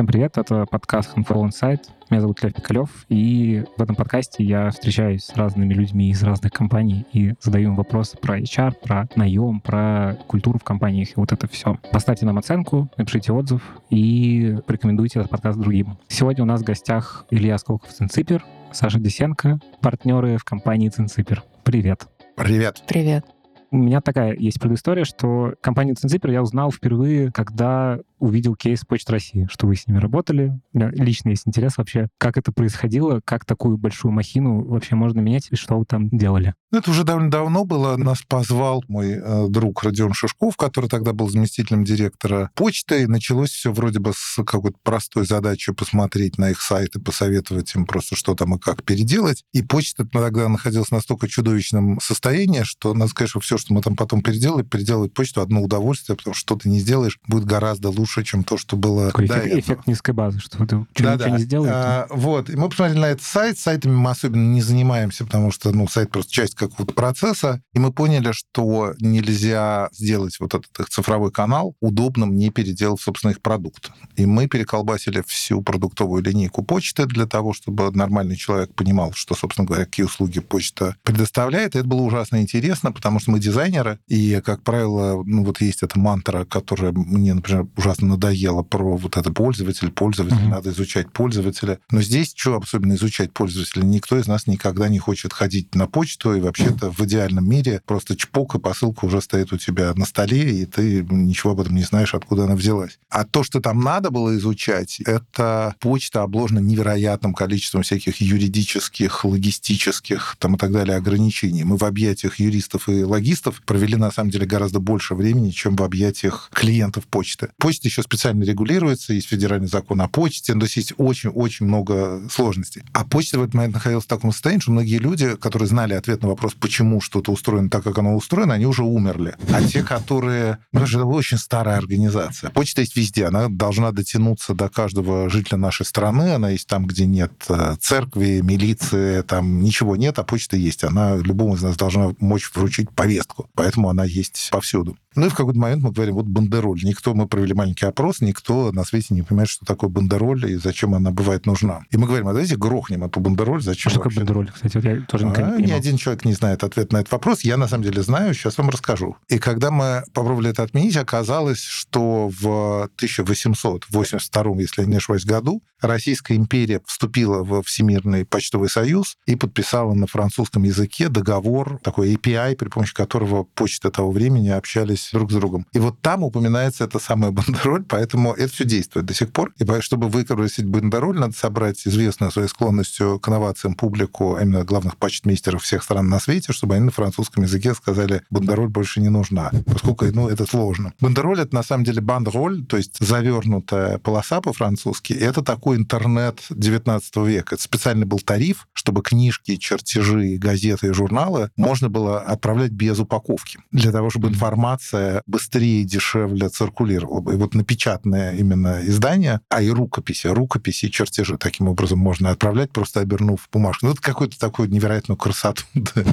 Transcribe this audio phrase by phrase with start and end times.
[0.00, 1.80] Всем привет, это подкаст Handful Insight.
[2.08, 6.54] Меня зовут Лев Пикалев, и в этом подкасте я встречаюсь с разными людьми из разных
[6.54, 11.32] компаний и задаю им вопросы про HR, про наем, про культуру в компаниях и вот
[11.32, 11.76] это все.
[11.92, 13.60] Поставьте нам оценку, напишите отзыв
[13.90, 15.98] и порекомендуйте этот подкаст другим.
[16.08, 18.42] Сегодня у нас в гостях Илья Сколков, Цинципер,
[18.72, 21.42] Саша Десенко, партнеры в компании Цинципер.
[21.62, 22.08] Привет.
[22.36, 22.82] Привет.
[22.88, 23.26] Привет.
[23.70, 29.12] У меня такая есть предыстория, что компанию Цинципер я узнал впервые, когда увидел кейс Почты
[29.12, 30.60] России, что вы с ними работали.
[30.72, 35.56] Лично есть интерес вообще, как это происходило, как такую большую махину вообще можно менять и
[35.56, 36.54] что вы там делали.
[36.70, 37.96] Ну, это уже довольно давно было.
[37.96, 43.02] Нас позвал мой э, друг Родион Шишков, который тогда был заместителем директора почты.
[43.02, 47.74] И началось все вроде бы с какой-то простой задачи посмотреть на их сайт и посоветовать
[47.74, 49.44] им просто, что там и как переделать.
[49.52, 53.82] И почта тогда находилась в настолько чудовищном состоянии, что, надо сказать, что все, что мы
[53.82, 57.90] там потом переделали, переделать почту одно удовольствие, потому что что ты не сделаешь, будет гораздо
[57.90, 59.60] лучше лучше, чем то, что было Такой до эффект, этого.
[59.60, 61.30] эффект низкой базы, что ты да, да, ничего да.
[61.30, 61.74] не сделаете.
[61.74, 62.50] А, вот.
[62.50, 63.58] И мы посмотрели на этот сайт.
[63.58, 67.62] Сайтами мы особенно не занимаемся, потому что ну, сайт просто часть какого-то процесса.
[67.72, 73.32] И мы поняли, что нельзя сделать вот этот их цифровой канал удобным, не переделав, собственно,
[73.32, 73.90] их продукт.
[74.16, 79.66] И мы переколбасили всю продуктовую линейку почты для того, чтобы нормальный человек понимал, что, собственно
[79.66, 81.74] говоря, какие услуги почта предоставляет.
[81.76, 85.82] И это было ужасно интересно, потому что мы дизайнеры, и, как правило, ну, вот есть
[85.82, 90.50] эта мантра, которая мне, например, ужасно надоела про вот это пользователь, пользователь, Мгм.
[90.50, 91.78] надо изучать пользователя.
[91.90, 93.82] Но здесь что особенно изучать пользователя?
[93.82, 98.16] Никто из нас никогда не хочет ходить на почту, и вообще-то в идеальном мире просто
[98.16, 101.82] чпок, и посылка уже стоит у тебя на столе, и ты ничего об этом не
[101.82, 102.98] знаешь, откуда она взялась.
[103.10, 110.36] А то, что там надо было изучать, это почта обложена невероятным количеством всяких юридических, логистических
[110.38, 111.64] там и так далее ограничений.
[111.64, 115.82] Мы в объятиях юристов и логистов провели, на самом деле, гораздо больше времени, чем в
[115.82, 117.50] объятиях клиентов почты.
[117.58, 122.82] Почта еще специально регулируется, есть федеральный закон о почте, то есть есть очень-очень много сложностей.
[122.92, 126.22] А почта в этот момент находилась в таком состоянии, что многие люди, которые знали ответ
[126.22, 129.34] на вопрос, почему что-то устроено так, как оно устроено, они уже умерли.
[129.52, 130.58] А те, которые...
[130.72, 132.50] Ну, это очень старая организация.
[132.50, 137.06] Почта есть везде, она должна дотянуться до каждого жителя нашей страны, она есть там, где
[137.06, 140.84] нет э, церкви, милиции, там ничего нет, а почта есть.
[140.84, 143.48] Она любому из нас должна мочь вручить повестку.
[143.54, 144.96] Поэтому она есть повсюду.
[145.16, 146.80] Ну и в какой-то момент мы говорим, вот бандероль.
[146.84, 150.94] Никто, мы провели маленький опрос, никто на свете не понимает, что такое бандероль и зачем
[150.94, 151.82] она бывает нужна.
[151.90, 154.76] И мы говорим, а давайте грохнем эту бандероль, зачем Что такое бандероль, кстати?
[154.76, 157.42] Вот я тоже А, не ни один человек не знает ответ на этот вопрос.
[157.42, 159.16] Я на самом деле знаю, сейчас вам расскажу.
[159.28, 165.62] И когда мы попробовали это отменить, оказалось, что в 1882, если я не ошибаюсь, году
[165.80, 172.56] Российская империя вступила в Всемирный почтовый союз и подписала на французском языке договор, такой API,
[172.56, 175.66] при помощи которого почты того времени общались друг с другом.
[175.72, 179.52] И вот там упоминается эта самая бандероль, поэтому это все действует до сих пор.
[179.58, 184.96] И чтобы выкрутить бандероль, надо собрать известную своей склонностью к инновациям публику, а именно главных
[184.96, 189.50] почтмейстеров всех стран на свете, чтобы они на французском языке сказали, бандероль больше не нужна,
[189.66, 190.92] поскольку ну, это сложно.
[191.00, 195.12] Бандероль— это на самом деле бандроль, то есть завернутая полоса по-французски.
[195.12, 197.54] И это такой интернет 19 века.
[197.54, 203.58] Это специальный был тариф, чтобы книжки, чертежи, газеты и журналы можно было отправлять без упаковки,
[203.70, 207.32] для того, чтобы информация быстрее и дешевле циркулировала.
[207.32, 212.70] И вот напечатанное именно издание, а и рукописи, рукописи и чертежи таким образом можно отправлять,
[212.70, 213.86] просто обернув бумажку.
[213.86, 216.04] Ну, это какую-то такую невероятную красоту ты,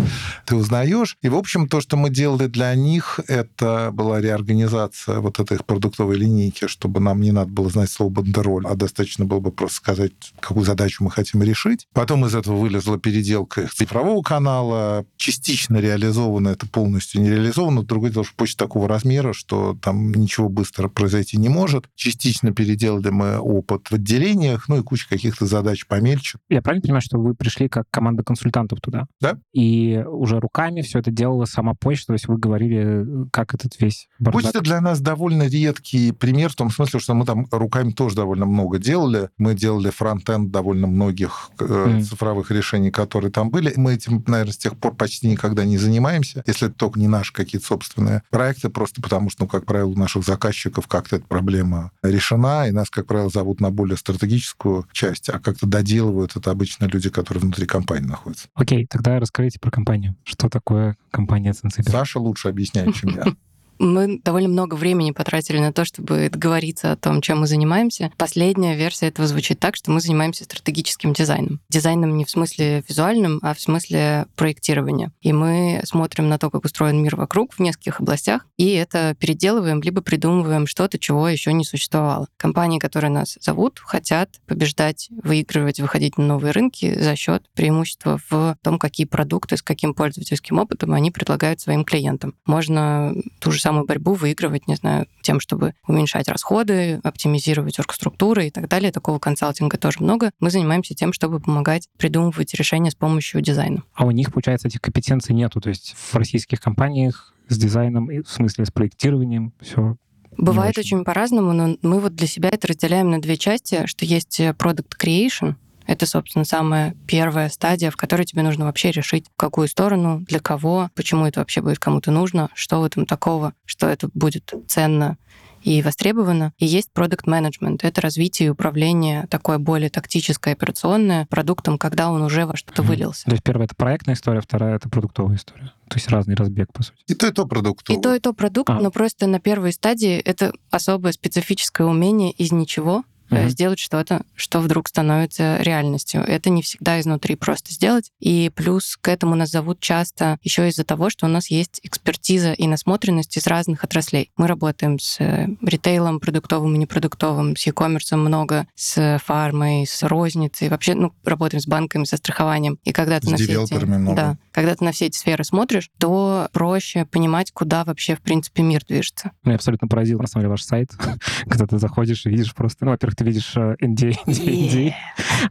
[0.45, 1.17] ты узнаешь.
[1.21, 5.65] И, в общем, то, что мы делали для них, это была реорганизация вот этой их
[5.65, 9.77] продуктовой линейки, чтобы нам не надо было знать слово бандероль, а достаточно было бы просто
[9.77, 11.87] сказать, какую задачу мы хотим решить.
[11.93, 17.83] Потом из этого вылезла переделка их цифрового канала, частично реализовано, это полностью не реализовано.
[17.83, 21.89] Другое дело, что почта такого размера, что там ничего быстро произойти не может.
[21.95, 26.39] Частично переделали мы опыт в отделениях, ну и куча каких-то задач помельче.
[26.49, 29.07] Я правильно понимаю, что вы пришли как команда консультантов туда?
[29.19, 29.37] Да.
[29.53, 34.07] И уже руками все это делала сама почта, то есть вы говорили, как этот весь
[34.19, 34.43] бардак.
[34.43, 38.46] Почта для нас довольно редкий пример в том смысле, что мы там руками тоже довольно
[38.46, 39.29] много делали.
[39.37, 42.03] Мы делали фронтенд довольно многих э, Мгм.
[42.03, 43.73] цифровых решений, которые там были.
[43.75, 47.34] Мы этим, наверное, с тех пор почти никогда не занимаемся, если это только не наши
[47.34, 51.91] какие-то собственные проекты, просто потому что, ну, как правило, у наших заказчиков как-то эта проблема
[52.02, 56.85] решена, и нас, как правило, зовут на более стратегическую часть, а как-то доделывают это обычно
[56.85, 58.47] люди, которые внутри компании находятся.
[58.53, 60.16] Окей, тогда расскажите про компанию.
[60.23, 61.91] Что такое компания Цинципер?
[61.91, 63.35] Саша лучше объясняет, чем я.
[63.79, 68.12] Мы довольно много времени потратили на то, чтобы договориться о том, чем мы занимаемся.
[68.18, 71.59] Последняя версия этого звучит так, что мы занимаемся стратегическим дизайном.
[71.70, 75.12] Дизайном не в смысле визуальном, а в смысле проектирования.
[75.22, 79.82] И мы смотрим на то, как устроен мир вокруг в нескольких областях, и это переделываем,
[79.82, 82.28] либо придумываем что-то, чего еще не существовало.
[82.38, 88.58] Компании, которые нас зовут, хотят побеждать, выигрывать, выходить на новые рынки за счет преимущества в
[88.62, 92.35] том, какие продукты с каким пользовательским опытом они предлагают своим клиентам.
[92.46, 98.49] Можно ту же самую борьбу выигрывать, не знаю, тем, чтобы уменьшать расходы, оптимизировать оргструктуры и
[98.49, 98.93] так далее.
[98.93, 100.31] Такого консалтинга тоже много.
[100.40, 103.84] Мы занимаемся тем, чтобы помогать придумывать решения с помощью дизайна.
[103.93, 105.59] А у них, получается, этих компетенций нету.
[105.59, 109.97] То есть в российских компаниях с дизайном, в смысле с проектированием, все
[110.37, 114.05] Бывает очень, очень по-разному, но мы вот для себя это разделяем на две части, что
[114.05, 115.55] есть product creation,
[115.87, 120.39] это, собственно, самая первая стадия, в которой тебе нужно вообще решить, в какую сторону, для
[120.39, 125.17] кого, почему это вообще будет кому-то нужно, что в этом такого, что это будет ценно
[125.63, 126.53] и востребовано.
[126.59, 132.22] И есть продукт менеджмент это развитие и управление такое более тактическое, операционное продуктом, когда он
[132.22, 133.25] уже во что-то вылился.
[133.25, 135.72] То есть первая— это проектная история, вторая— это продуктовая история.
[135.90, 136.97] То есть разный разбег, по сути.
[137.07, 137.90] И то, и то продукт.
[137.90, 138.79] И то, и то продукт, а.
[138.79, 143.50] но просто на первой стадии это особое специфическое умение из ничего mm-hmm.
[143.50, 146.22] сделать что-то, что вдруг становится реальностью.
[146.22, 148.12] Это не всегда изнутри просто сделать.
[148.20, 152.53] И плюс к этому нас зовут часто еще из-за того, что у нас есть экспертиза
[152.53, 154.32] и насмотренность из разных отраслей.
[154.38, 160.70] Мы работаем с э, ритейлом, продуктовым и непродуктовым, с e-commerce много, с фармой, с розницей,
[160.70, 162.79] вообще ну, работаем с банками, со страхованием.
[162.84, 164.16] И когда ты с на все эти, много.
[164.16, 168.64] Да, когда ты на все эти сферы смотришь, то проще понимать, куда вообще, в принципе,
[168.64, 169.32] мир движется.
[169.44, 170.91] Меня абсолютно поразил, на самом деле, ваш сайт,
[171.47, 174.93] когда ты заходишь и видишь просто, ну, во-первых, ты видишь NDA, NDA, NDA.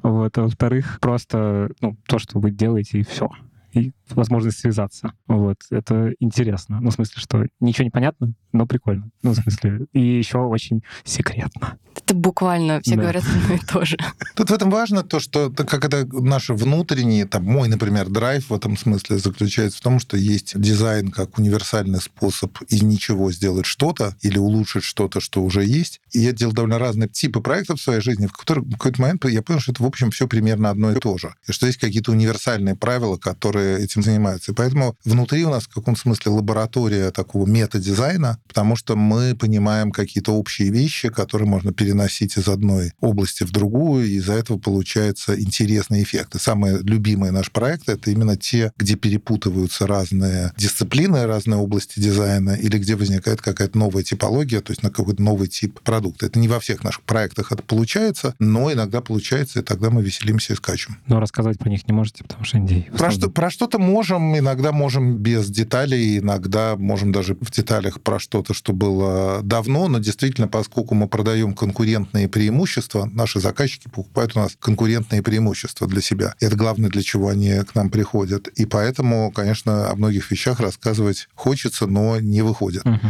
[0.02, 3.28] Вот, а во-вторых, просто ну, то, что вы делаете, и все
[3.76, 5.12] и возможность связаться.
[5.26, 6.80] Вот, это интересно.
[6.80, 9.10] Ну, в смысле, что ничего не понятно, но прикольно.
[9.22, 11.78] Ну, в смысле, и еще очень секретно.
[11.94, 13.02] Это буквально все да.
[13.02, 13.96] говорят одно и то же.
[14.34, 18.54] Тут в этом важно то, что как это наши внутренние, там, мой, например, драйв в
[18.54, 24.14] этом смысле заключается в том, что есть дизайн как универсальный способ из ничего сделать что-то
[24.22, 26.00] или улучшить что-то, что уже есть.
[26.12, 29.24] И я делал довольно разные типы проектов в своей жизни, в которых в какой-то момент
[29.26, 31.34] я понял, что это, в общем, все примерно одно и то же.
[31.48, 34.52] И что есть какие-то универсальные правила, которые этим занимаются.
[34.52, 39.90] И поэтому внутри у нас в каком-то смысле лаборатория такого метадизайна, потому что мы понимаем
[39.90, 45.40] какие-то общие вещи, которые можно переносить из одной области в другую, и из-за этого получается
[45.40, 46.34] интересный эффект.
[46.34, 52.50] И самые любимые наши проекты— это именно те, где перепутываются разные дисциплины, разные области дизайна,
[52.50, 56.26] или где возникает какая-то новая типология, то есть на какой-то новый тип продукта.
[56.26, 60.52] Это не во всех наших проектах это получается, но иногда получается, и тогда мы веселимся
[60.52, 60.98] и скачем.
[61.06, 62.96] Но рассказывать про них не можете, потому что NDA.
[62.96, 68.18] Про, что, про что-то можем, иногда можем без деталей, иногда можем даже в деталях про
[68.18, 74.40] что-то, что было давно, но действительно, поскольку мы продаем конкурентные преимущества, наши заказчики покупают у
[74.40, 76.34] нас конкурентные преимущества для себя.
[76.40, 78.48] Это главное, для чего они к нам приходят.
[78.48, 82.86] И поэтому, конечно, о многих вещах рассказывать хочется, но не выходит.
[82.86, 83.00] Угу.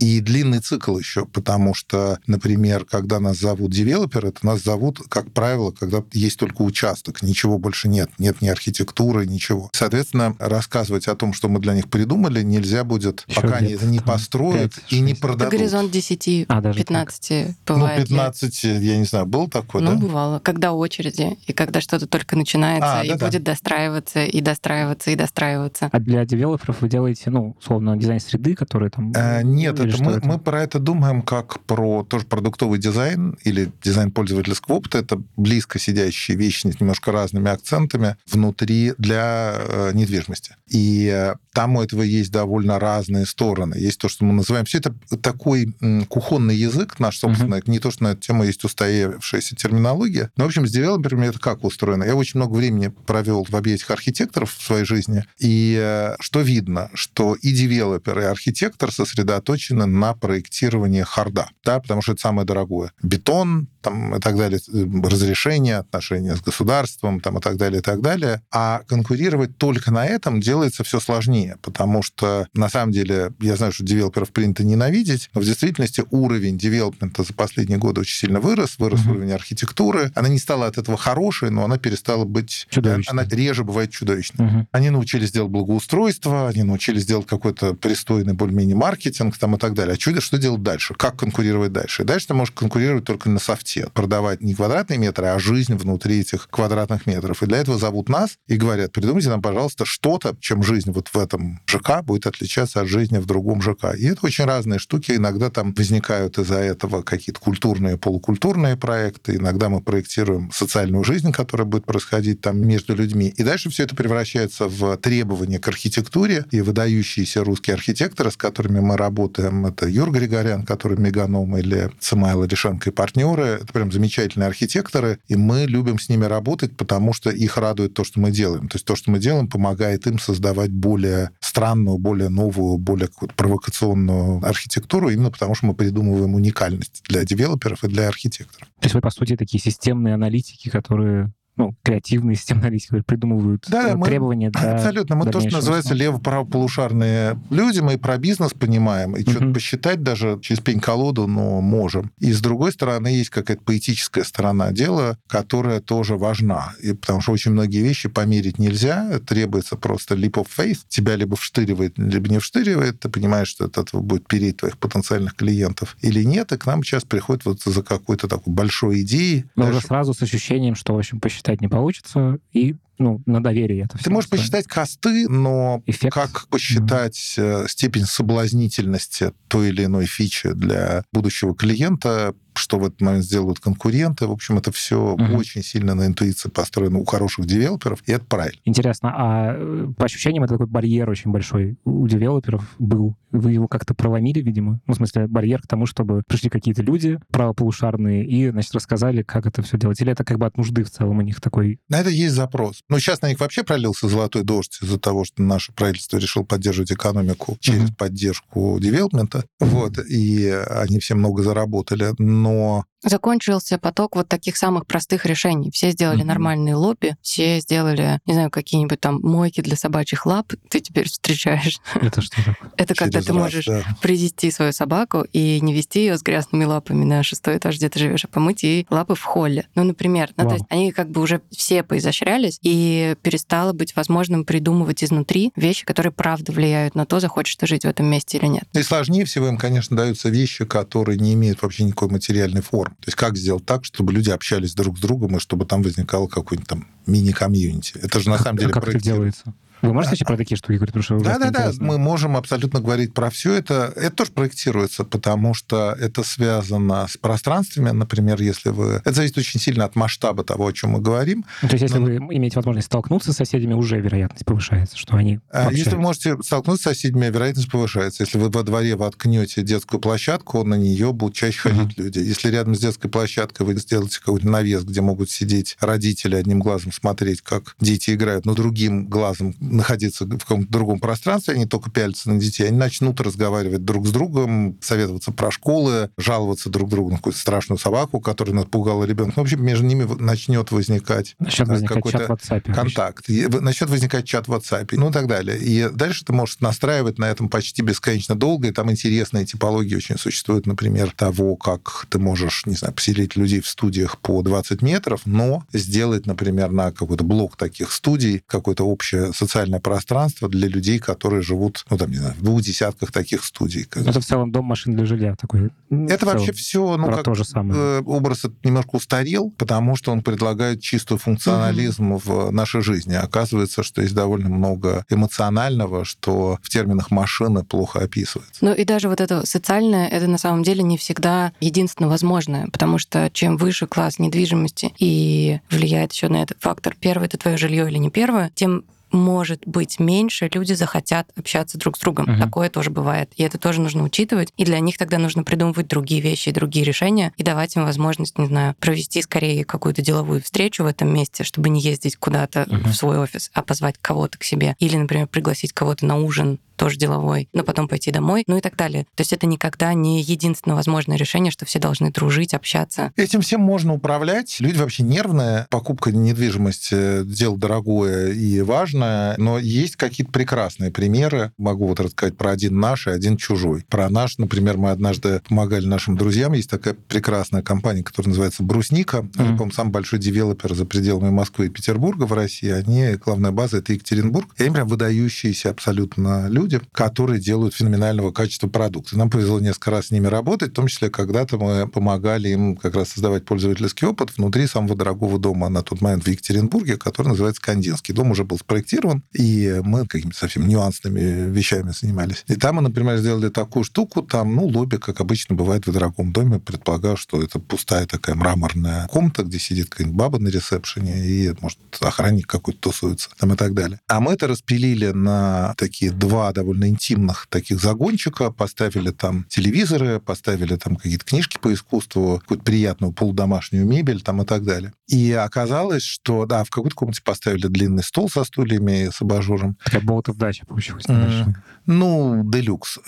[0.00, 5.30] И длинный цикл еще, потому что, например, когда нас зовут девелопер, это нас зовут, как
[5.30, 9.68] правило, когда есть только участок, ничего больше нет, нет ни архитектуры, ничего.
[9.74, 13.84] Соответственно, рассказывать о том, что мы для них придумали, нельзя будет, еще пока они это
[13.84, 15.48] не построят 5, и не продадут.
[15.48, 17.98] Это горизонт 10-15 а, бывает.
[18.10, 19.94] Ну, 15, я не знаю, был такой, ну, да?
[19.94, 20.38] Ну, бывало.
[20.38, 23.52] Когда очереди, и когда что-то только начинается, а, и да, будет да.
[23.52, 25.90] достраиваться, и достраиваться, и достраиваться.
[25.92, 29.12] А для девелоперов вы делаете, ну, условно, дизайн среды, который там...
[29.14, 30.26] А, нет, это мы, это?
[30.26, 34.98] мы про это думаем как про тоже продуктовый дизайн или дизайн пользовательского опыта.
[34.98, 40.56] Это близко сидящие вещи с немножко разными акцентами внутри для э, недвижимости.
[40.70, 43.74] И э, там у этого есть довольно разные стороны.
[43.74, 44.64] Есть то, что мы называем...
[44.64, 45.74] Все это такой
[46.08, 47.58] кухонный язык наш собственный.
[47.58, 47.70] Uh-huh.
[47.70, 50.30] Не то, что на эту тему есть устоявшаяся терминология.
[50.36, 52.04] Но, в общем, с девелоперами это как устроено?
[52.04, 55.24] Я очень много времени провел в объятиях архитекторов в своей жизни.
[55.38, 56.90] И э, что видно?
[56.94, 61.48] Что и девелопер, и архитектор сосредоточены на проектировании харда.
[61.64, 62.92] Да, потому что это самое дорогое.
[63.02, 64.60] Бетон, там, и так далее,
[65.02, 68.42] разрешения, отношения с государством, там, и так далее, и так далее.
[68.52, 73.72] А конкурировать только на этом делается все сложнее, потому что, на самом деле, я знаю,
[73.72, 78.76] что девелоперов принято ненавидеть, но в действительности уровень девелопмента за последние годы очень сильно вырос,
[78.78, 79.12] вырос угу.
[79.12, 80.12] уровень архитектуры.
[80.14, 82.66] Она не стала от этого хорошей, но она перестала быть...
[82.70, 83.10] Чудовищной.
[83.10, 84.46] Она реже бывает чудовищной.
[84.46, 84.68] Угу.
[84.72, 89.94] Они научились делать благоустройство, они научились делать какой-то пристойный более-менее маркетинг, там, и так далее.
[89.96, 90.94] А что, что делать дальше?
[90.94, 92.02] Как конкурировать дальше?
[92.02, 93.88] И дальше ты можешь конкурировать только на софте.
[93.94, 97.42] Продавать не квадратные метры, а жизнь внутри этих квадратных метров.
[97.42, 101.16] И для этого зовут нас и говорят, придумайте нам, пожалуйста, что-то, чем жизнь вот в
[101.16, 103.94] этом ЖК будет отличаться от жизни в другом ЖК.
[103.96, 105.12] И это очень разные штуки.
[105.12, 109.36] Иногда там возникают из-за этого какие-то культурные, полукультурные проекты.
[109.36, 113.32] Иногда мы проектируем социальную жизнь, которая будет происходить там между людьми.
[113.36, 116.44] И дальше все это превращается в требования к архитектуре.
[116.50, 122.42] И выдающиеся русские архитекторы, с которыми мы работаем, это Юр Григорян, который Меганом, или Цимайло
[122.42, 123.60] Лишенко и партнеры.
[123.62, 125.20] Это прям замечательные архитекторы.
[125.28, 128.66] И мы любим с ними работать, потому что их радует то, что мы делаем.
[128.66, 134.42] То есть то, что мы делаем, помогает им создавать более странную, более новую, более провокационную
[134.44, 138.66] архитектуру, именно потому что мы придумываем уникальность для девелоперов и для архитекторов.
[138.80, 143.94] То есть вы, по сути, такие системные аналитики, которые ну, креативные системные аналитики придумывают да,
[143.98, 145.16] требования мы, для Абсолютно.
[145.16, 149.30] Мы то, что называется лево-правополушарные люди, мы и про бизнес понимаем, и uh-huh.
[149.30, 152.12] что-то посчитать даже через пень-колоду, но можем.
[152.18, 156.72] И с другой стороны, есть какая-то поэтическая сторона дела, которая тоже важна.
[156.80, 160.78] И потому что очень многие вещи померить нельзя, требуется просто leap of faith.
[160.88, 165.98] Тебя либо вштыривает, либо не вштыривает, ты понимаешь, что это будет переть твоих потенциальных клиентов
[166.00, 169.44] или нет, и к нам сейчас приходит вот за какой-то такой большой идеей.
[169.56, 169.78] Но даже...
[169.78, 173.84] уже сразу с ощущением, что, в общем, посчитать посчитать не получится, и ну, на доверие
[173.84, 174.04] это все.
[174.04, 176.12] Ты можешь посчитать косты, но Эффект.
[176.12, 177.68] как посчитать mm-hmm.
[177.68, 184.26] степень соблазнительности той или иной фичи для будущего клиента, что в этот момент сделают конкуренты.
[184.26, 185.36] В общем, это все угу.
[185.36, 188.60] очень сильно на интуиции построено у хороших девелоперов, и это правильно.
[188.64, 193.16] Интересно, а э, по ощущениям это такой барьер очень большой у девелоперов был?
[193.32, 194.80] Вы его как-то проломили, видимо?
[194.86, 199.46] Ну, в смысле, барьер к тому, чтобы пришли какие-то люди правополушарные и, значит, рассказали, как
[199.46, 200.00] это все делать?
[200.00, 201.80] Или это как бы от нужды в целом у них такой...
[201.88, 202.82] На это есть запрос.
[202.88, 206.92] Но сейчас на них вообще пролился золотой дождь из-за того, что наше правительство решило поддерживать
[206.92, 207.94] экономику через угу.
[207.96, 209.44] поддержку девелопмента.
[209.60, 212.14] Вот, и они все много заработали.
[212.18, 215.70] Но Закончился поток вот таких самых простых решений.
[215.70, 216.26] Все сделали mm-hmm.
[216.26, 220.52] нормальные лобби, все сделали, не знаю, какие-нибудь там мойки для собачьих лап.
[220.68, 221.80] Ты теперь встречаешь.
[221.94, 222.70] Это что такое?
[222.76, 223.68] Это когда ты можешь
[224.00, 227.98] привести свою собаку и не вести ее с грязными лапами на шестой этаж, где ты
[227.98, 229.66] живешь, а помыть ей лапы в холле.
[229.74, 230.30] Ну, например.
[230.36, 235.52] Ну, то есть они как бы уже все поизощрялись, и перестало быть возможным придумывать изнутри
[235.56, 238.64] вещи, которые правда влияют на то, захочешь ты жить в этом месте или нет.
[238.72, 242.89] И сложнее всего им, конечно, даются вещи, которые не имеют вообще никакой материальной формы форм.
[243.00, 246.26] То есть как сделать так, чтобы люди общались друг с другом, и чтобы там возникало
[246.28, 247.98] какой-нибудь там мини-комьюнити.
[248.02, 249.54] Это же на самом деле как это делается?
[249.82, 250.94] Вы можете еще про такие штуки говорить?
[250.94, 251.72] Потому что да, да, да.
[251.78, 253.92] Мы можем абсолютно говорить про все это.
[253.96, 257.90] Это тоже проектируется, потому что это связано с пространствами.
[257.90, 259.00] Например, если вы...
[259.04, 261.44] Это зависит очень сильно от масштаба того, о чем мы говорим.
[261.62, 262.04] Ну, то есть, если Но...
[262.06, 265.78] вы имеете возможность столкнуться с соседями, уже вероятность повышается, что они общаются.
[265.78, 268.22] Если вы можете столкнуться с соседями, вероятность повышается.
[268.22, 272.02] Если вы во дворе воткнете детскую площадку, на нее будут чаще ходить uh-huh.
[272.04, 272.18] люди.
[272.18, 276.92] Если рядом с детской площадкой вы сделаете какой-то навес, где могут сидеть родители одним глазом
[276.92, 282.30] смотреть, как дети играют, но другим глазом находиться в каком-то другом пространстве, они только пялятся
[282.30, 287.16] на детей, они начнут разговаривать друг с другом, советоваться про школы, жаловаться друг другу на
[287.16, 289.34] какую-то страшную собаку, которая напугала ребенка.
[289.36, 293.28] Ну, в общем, между ними начнет возникать начнет какой-то чат в WhatsApp, контакт.
[293.28, 295.58] Начнет возникать чат в WhatsApp, ну и так далее.
[295.58, 300.18] И дальше ты можешь настраивать на этом почти бесконечно долго, и там интересные типологии очень
[300.18, 305.22] существуют, например, того, как ты можешь, не знаю, поселить людей в студиях по 20 метров,
[305.24, 311.42] но сделать, например, на какой-то блок таких студий какое-то общее социальное пространство для людей, которые
[311.42, 313.86] живут, ну, там, не знаю, в двух десятках таких студий.
[313.94, 315.70] Это в целом дом машин для жилья такой.
[315.90, 317.80] Это вообще все, ну, как то же самое.
[317.80, 323.14] Э, образ немножко устарел, потому что он предлагает чистую функционализм mm в нашей жизни.
[323.14, 328.64] Оказывается, что есть довольно много эмоционального, что в терминах машины плохо описывается.
[328.64, 332.98] Ну и даже вот это социальное, это на самом деле не всегда единственно возможное, потому
[332.98, 337.88] что чем выше класс недвижимости и влияет еще на этот фактор, первое это твое жилье
[337.88, 342.26] или не первое, тем может быть меньше, люди захотят общаться друг с другом.
[342.26, 342.38] Uh-huh.
[342.38, 343.32] Такое тоже бывает.
[343.36, 344.52] И это тоже нужно учитывать.
[344.56, 348.46] И для них тогда нужно придумывать другие вещи, другие решения и давать им возможность, не
[348.46, 352.88] знаю, провести скорее какую-то деловую встречу в этом месте, чтобы не ездить куда-то uh-huh.
[352.88, 354.76] в свой офис, а позвать кого-то к себе.
[354.78, 358.74] Или, например, пригласить кого-то на ужин тоже деловой, но потом пойти домой, ну и так
[358.74, 359.04] далее.
[359.14, 363.12] То есть это никогда не единственное возможное решение, что все должны дружить, общаться.
[363.16, 364.56] Этим всем можно управлять.
[364.60, 365.66] Люди вообще нервные.
[365.68, 371.52] Покупка недвижимости— дело дорогое и важное, но есть какие-то прекрасные примеры.
[371.58, 373.84] Могу вот рассказать про один наш и один чужой.
[373.90, 376.54] Про наш, например, мы однажды помогали нашим друзьям.
[376.54, 379.18] Есть такая прекрасная компания, которая называется «Брусника».
[379.18, 379.34] Mm-hmm.
[379.36, 382.70] Они, по-моему, самый большой девелопер за пределами Москвы и Петербурга в России.
[382.70, 384.48] Они, главная база— это Екатеринбург.
[384.56, 389.16] И они прям выдающиеся абсолютно люди люди, которые делают феноменального качества продукты.
[389.16, 392.94] Нам повезло несколько раз с ними работать, в том числе когда-то мы помогали им как
[392.94, 397.62] раз создавать пользовательский опыт внутри самого дорогого дома на тот момент в Екатеринбурге, который называется
[397.62, 398.14] Кандинский.
[398.14, 402.44] Дом уже был спроектирован, и мы какими-то совсем нюансными вещами занимались.
[402.46, 406.32] И там мы, например, сделали такую штуку, там, ну, лобби, как обычно бывает в дорогом
[406.32, 411.52] доме, предполагаю, что это пустая такая мраморная комната, где сидит какая-нибудь баба на ресепшене, и,
[411.60, 414.00] может, охранник какой-то тусуется, там и так далее.
[414.08, 420.76] А мы это распилили на такие два довольно интимных таких загончика, поставили там телевизоры, поставили
[420.76, 424.92] там какие-то книжки по искусству, какую-то приятную полудомашнюю мебель там и так далее.
[425.08, 429.76] И оказалось, что, да, в какой-то комнате поставили длинный стол со стульями с абажуром.
[429.82, 431.06] Такая болотов дача получилась.
[431.06, 431.54] Mm.
[431.86, 432.98] Ну, делюкс.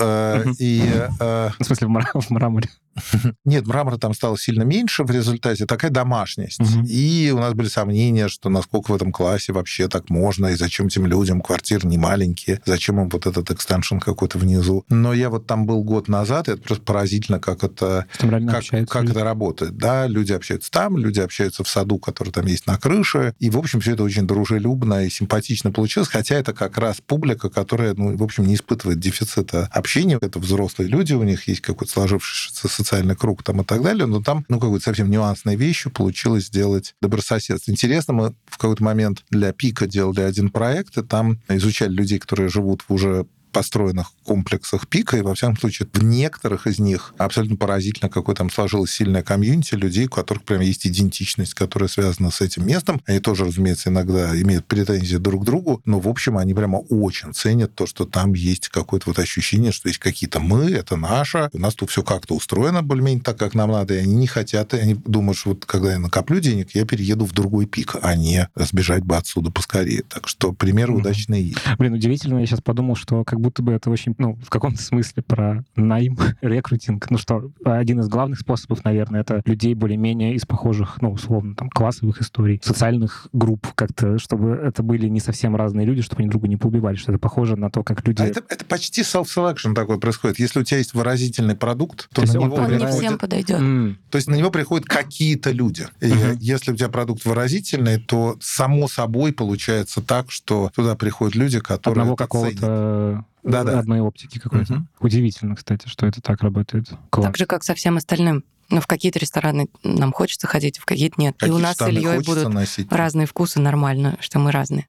[0.59, 0.83] И...
[1.19, 2.69] В смысле, в мраморе?
[3.45, 6.61] Нет, мрамора там стало сильно меньше в результате, такая домашность.
[6.61, 6.87] Угу.
[6.87, 10.87] И у нас были сомнения, что насколько в этом классе вообще так можно, и зачем
[10.87, 14.85] этим людям квартиры не маленькие, зачем им вот этот экстеншн какой-то внизу.
[14.89, 19.05] Но я вот там был год назад, и это просто поразительно, как это, как, как
[19.05, 19.77] это работает.
[19.77, 23.59] Да, люди общаются там, люди общаются в саду, который там есть на крыше, и, в
[23.59, 28.17] общем, все это очень дружелюбно и симпатично получилось, хотя это как раз публика, которая, ну,
[28.17, 30.19] в общем, не испытывает дефицита общения.
[30.21, 34.23] Это взрослые люди, у них есть какой-то сложившийся социальный круг там и так далее, но
[34.23, 37.71] там, ну, какой-то совсем нюансной вещью получилось сделать добрососедство.
[37.71, 42.49] Интересно, мы в какой-то момент для Пика делали один проект, и там изучали людей, которые
[42.49, 47.57] живут в уже построенных комплексах пика, и во всяком случае в некоторых из них абсолютно
[47.57, 52.41] поразительно, какой там сложилась сильная комьюнити людей, у которых прям есть идентичность, которая связана с
[52.41, 53.01] этим местом.
[53.07, 57.35] Они тоже, разумеется, иногда имеют претензии друг к другу, но, в общем, они прямо очень
[57.35, 61.59] ценят то, что там есть какое-то вот ощущение, что есть какие-то мы, это наше, у
[61.59, 64.79] нас тут все как-то устроено более-менее так, как нам надо, и они не хотят, и
[64.79, 68.49] они думают, что вот когда я накоплю денег, я перееду в другой пик, а не
[68.57, 70.03] сбежать бы отсюда поскорее.
[70.09, 70.99] Так что примеры mm-hmm.
[70.99, 71.59] удачные есть.
[71.79, 75.23] Блин, удивительно, я сейчас подумал, что как будто бы это очень, ну, в каком-то смысле
[75.23, 77.11] про найм, рекрутинг.
[77.11, 81.71] Ну что, один из главных способов, наверное, это людей более-менее из похожих, ну, условно, там,
[81.71, 86.49] классовых историй, социальных групп как-то, чтобы это были не совсем разные люди, чтобы они друга
[86.49, 88.23] не поубивали, что это похоже на то, как люди...
[88.23, 90.39] А это, это почти self-selection такой происходит.
[90.39, 92.81] Если у тебя есть выразительный продукт, то, то на него он приходит...
[92.81, 93.61] не всем подойдет.
[93.61, 93.97] Mm.
[94.11, 95.87] То есть на него приходят какие-то люди.
[96.01, 96.37] И uh-huh.
[96.41, 102.03] если у тебя продукт выразительный, то само собой получается так, что туда приходят люди, которые
[102.03, 103.79] Одного какого-то да, да.
[103.79, 104.75] одной оптики какой-то.
[104.75, 104.87] Угу.
[105.01, 106.89] Удивительно, кстати, что это так работает.
[107.11, 107.27] Класс.
[107.27, 108.45] Так же, как со всем остальным.
[108.71, 111.35] Но в какие-то рестораны нам хочется ходить, в какие-то нет.
[111.39, 112.91] Какие И у нас с Ильей будут носить.
[112.91, 114.87] разные вкусы, нормально, что мы разные.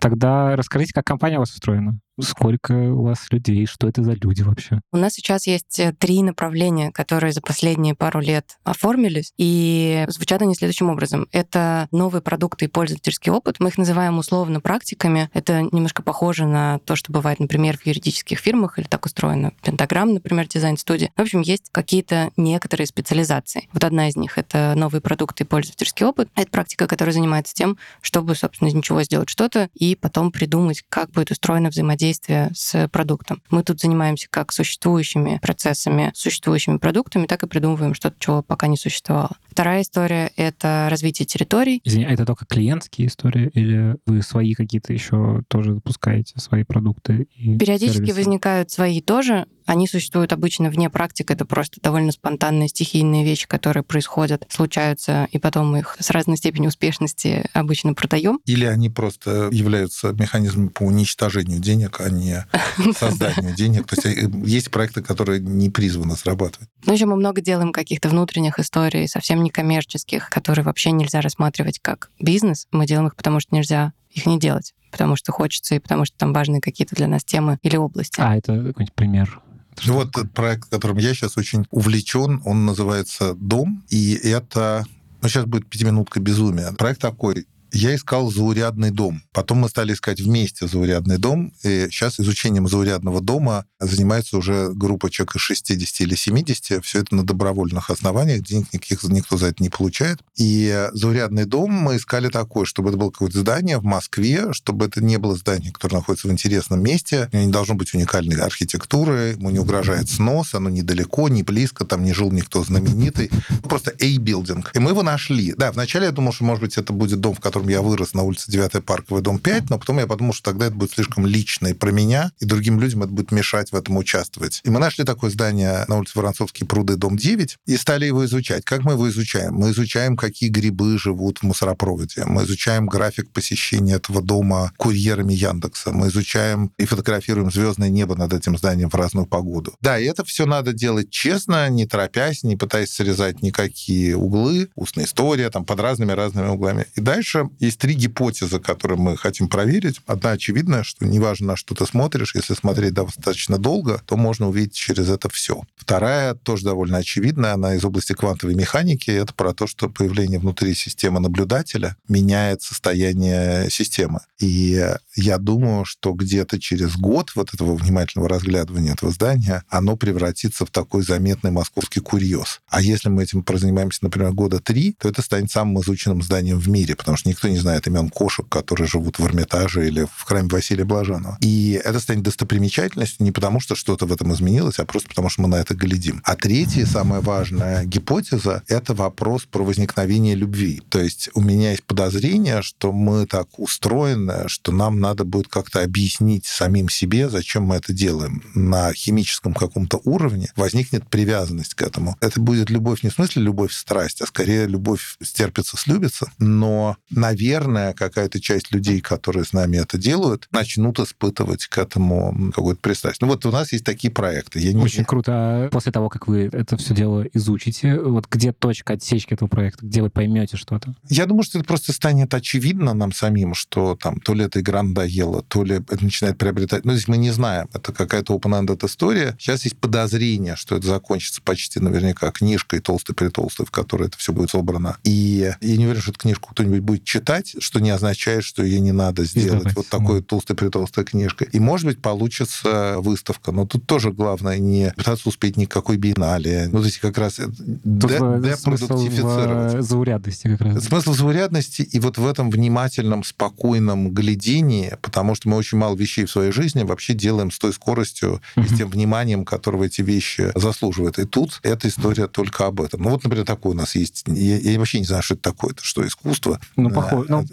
[0.00, 1.98] Тогда расскажите, как компания у вас устроена.
[2.22, 3.66] Сколько у вас людей?
[3.66, 4.80] Что это за люди вообще?
[4.92, 10.42] У нас сейчас есть э, три направления, которые за последние пару лет оформились, и звучат
[10.42, 11.26] они следующим образом.
[11.32, 13.56] Это новые продукты и пользовательский опыт.
[13.60, 15.30] Мы их называем условно практиками.
[15.32, 20.12] Это немножко похоже на то, что бывает, например, в юридических фирмах, или так устроено Пентаграм,
[20.12, 21.10] например, дизайн-студия.
[21.16, 23.68] В общем, есть какие-то некоторые специализации.
[23.72, 26.28] Вот одна из них— это новые продукты и пользовательский опыт.
[26.34, 31.10] Это практика, которая занимается тем, чтобы, собственно, из ничего сделать что-то и потом придумать, как
[31.10, 33.42] будет устроено взаимодействие взаимодействия с продуктом.
[33.50, 38.76] Мы тут занимаемся как существующими процессами, существующими продуктами, так и придумываем что-то, чего пока не
[38.76, 39.30] существовало.
[39.50, 41.80] Вторая история— это развитие территорий.
[41.84, 47.26] Извини, а это только клиентские истории или вы свои какие-то еще тоже запускаете, свои продукты?
[47.34, 48.16] И Периодически сервисы?
[48.16, 53.84] возникают свои тоже, они существуют обычно вне практик, это просто довольно спонтанные стихийные вещи, которые
[53.84, 58.40] происходят, случаются, и потом мы их с разной степенью успешности обычно продаем.
[58.46, 62.44] Или они просто являются механизмом по уничтожению денег, а не
[62.98, 63.86] созданию денег.
[63.86, 66.68] То есть э, есть проекты, которые не призваны срабатывать.
[66.84, 71.78] Ну, еще мы много делаем каких-то внутренних историй, совсем не коммерческих, которые вообще нельзя рассматривать
[71.78, 72.66] как бизнес.
[72.72, 76.18] Мы делаем их, потому что нельзя их не делать потому что хочется и потому что
[76.18, 78.20] там важные какие-то для нас темы или области.
[78.20, 79.40] А это какой-нибудь пример
[79.84, 84.84] ну вот этот проект, которым я сейчас очень увлечен, он называется «Дом», и это
[85.22, 86.72] ну, сейчас будет пятиминутка безумия.
[86.72, 89.22] Проект такой я искал заурядный дом.
[89.32, 91.52] Потом мы стали искать вместе заурядный дом.
[91.62, 96.84] И сейчас изучением заурядного дома занимается уже группа человек из 60 или 70.
[96.84, 98.42] Все это на добровольных основаниях.
[98.42, 100.20] Денег никаких никто за это не получает.
[100.36, 105.02] И заурядный дом мы искали такой, чтобы это было какое-то здание в Москве, чтобы это
[105.02, 107.28] не было здание, которое находится в интересном месте.
[107.32, 112.12] Не должно быть уникальной архитектуры, ему не угрожает снос, оно недалеко, не близко, там не
[112.12, 113.30] жил никто знаменитый.
[113.62, 114.70] Просто A-билдинг.
[114.74, 115.54] И мы его нашли.
[115.56, 118.14] Да, вначале я думал, что, может быть, это будет дом, в котором котором я вырос
[118.14, 121.26] на улице 9 Парковый, дом 5, но потом я подумал, что тогда это будет слишком
[121.26, 124.60] лично и про меня, и другим людям это будет мешать в этом участвовать.
[124.64, 128.64] И мы нашли такое здание на улице Воронцовские пруды, дом 9, и стали его изучать.
[128.64, 129.54] Как мы его изучаем?
[129.54, 132.24] Мы изучаем, какие грибы живут в мусоропроводе.
[132.24, 135.90] Мы изучаем график посещения этого дома курьерами Яндекса.
[135.90, 139.74] Мы изучаем и фотографируем звездное небо над этим зданием в разную погоду.
[139.80, 145.04] Да, и это все надо делать честно, не торопясь, не пытаясь срезать никакие углы, устная
[145.04, 146.86] история, там, под разными-разными углами.
[146.94, 150.00] И дальше есть три гипотезы, которые мы хотим проверить.
[150.06, 154.74] Одна очевидная, что неважно, на что ты смотришь, если смотреть достаточно долго, то можно увидеть
[154.74, 155.62] через это все.
[155.76, 159.10] Вторая тоже довольно очевидная, она из области квантовой механики.
[159.10, 164.20] Это про то, что появление внутри системы наблюдателя меняет состояние системы.
[164.38, 164.82] И
[165.16, 170.70] я думаю, что где-то через год вот этого внимательного разглядывания этого здания оно превратится в
[170.70, 172.60] такой заметный московский курьез.
[172.68, 176.68] А если мы этим прозанимаемся, например, года три, то это станет самым изученным зданием в
[176.68, 180.48] мире, потому что никто не знает имен кошек, которые живут в Эрмитаже или в храме
[180.48, 181.38] Василия Блаженного.
[181.40, 185.42] И это станет достопримечательностью не потому, что что-то в этом изменилось, а просто потому, что
[185.42, 186.22] мы на это глядим.
[186.24, 190.82] А третья, самая важная гипотеза, это вопрос про возникновение любви.
[190.88, 195.82] То есть у меня есть подозрение, что мы так устроены, что нам надо будет как-то
[195.82, 198.42] объяснить самим себе, зачем мы это делаем.
[198.54, 202.16] На химическом каком-то уровне возникнет привязанность к этому.
[202.20, 206.30] Это будет любовь не в смысле любовь страсть, а скорее любовь стерпится, слюбится.
[206.38, 212.80] Но, наверное, какая-то часть людей, которые с нами это делают, начнут испытывать к этому какое-то
[212.80, 213.26] пристрастие.
[213.26, 214.60] Ну вот у нас есть такие проекты.
[214.60, 214.82] Я не...
[214.82, 215.32] Очень круто.
[215.32, 219.86] А после того, как вы это все дело изучите, вот где точка отсечки этого проекта,
[219.86, 220.94] где вы поймете что-то?
[221.08, 224.82] Я думаю, что это просто станет очевидно нам самим, что там то ли эта игра
[224.90, 226.84] надоела, то ли это начинает приобретать...
[226.84, 227.68] Ну, здесь мы не знаем.
[227.72, 229.34] Это какая-то open-ended история.
[229.38, 234.50] Сейчас есть подозрение, что это закончится почти наверняка книжкой толстой-притолстой, в которой это все будет
[234.50, 234.98] собрано.
[235.04, 238.80] И я не уверен, что эту книжку кто-нибудь будет читать, что не означает, что ее
[238.80, 239.76] не надо сделать Издавать.
[239.76, 241.48] вот такой толстой-притолстой книжкой.
[241.52, 243.52] И, может быть, получится выставка.
[243.52, 246.68] Но тут тоже главное не пытаться успеть никакой биеннале.
[246.72, 249.74] Ну, то есть как раз депродуктифицировать.
[249.74, 250.84] В заурядности как раз.
[250.84, 256.24] Смысл заурядности и вот в этом внимательном, спокойном глядении, потому что мы очень мало вещей
[256.24, 260.52] в своей жизни вообще делаем с той скоростью и с тем вниманием, которого эти вещи
[260.54, 261.18] заслуживают.
[261.18, 263.02] И тут эта история только об этом.
[263.02, 264.24] Ну, вот, например, такой у нас есть...
[264.26, 265.72] Я, я вообще не знаю, что это такое.
[265.72, 266.60] Это что, искусство?
[266.76, 267.26] Ну, похоже.
[267.28, 267.44] Ну,